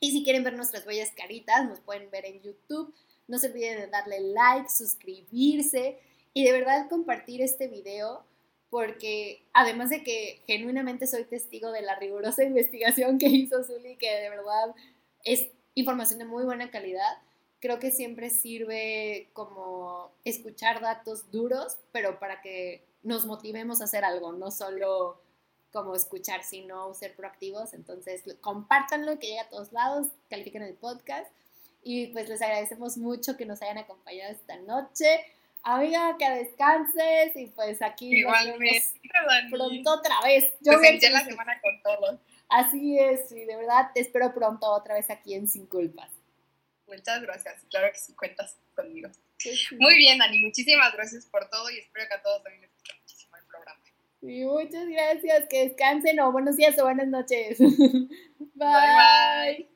[0.00, 2.94] Y si quieren ver nuestras bellas caritas, nos pueden ver en YouTube.
[3.26, 5.98] No se olviden de darle like, suscribirse
[6.34, 8.24] y de verdad compartir este video
[8.72, 14.10] porque además de que genuinamente soy testigo de la rigurosa investigación que hizo Zully, que
[14.10, 14.74] de verdad
[15.24, 17.18] es información de muy buena calidad.
[17.60, 24.06] Creo que siempre sirve como escuchar datos duros, pero para que nos motivemos a hacer
[24.06, 25.20] algo, no solo
[25.70, 27.74] como escuchar, sino ser proactivos.
[27.74, 31.30] Entonces, compártanlo, que llegue a todos lados, califiquen el podcast.
[31.82, 35.20] Y pues les agradecemos mucho que nos hayan acompañado esta noche.
[35.64, 38.82] Amiga, que descanses y pues aquí Igualmente,
[39.50, 40.52] pronto otra vez.
[40.60, 42.20] Yo pues la semana con todos.
[42.48, 46.10] Así es, y de verdad te espero pronto otra vez aquí en Sin Culpas.
[46.86, 49.08] Muchas gracias, claro que sí cuentas conmigo.
[49.78, 52.92] Muy bien, Dani, muchísimas gracias por todo y espero que a todos también les guste
[53.00, 53.80] muchísimo el programa.
[54.20, 57.58] Sí, muchas gracias, que descansen o buenos días o buenas noches.
[57.58, 58.08] bye.
[58.56, 59.71] bye.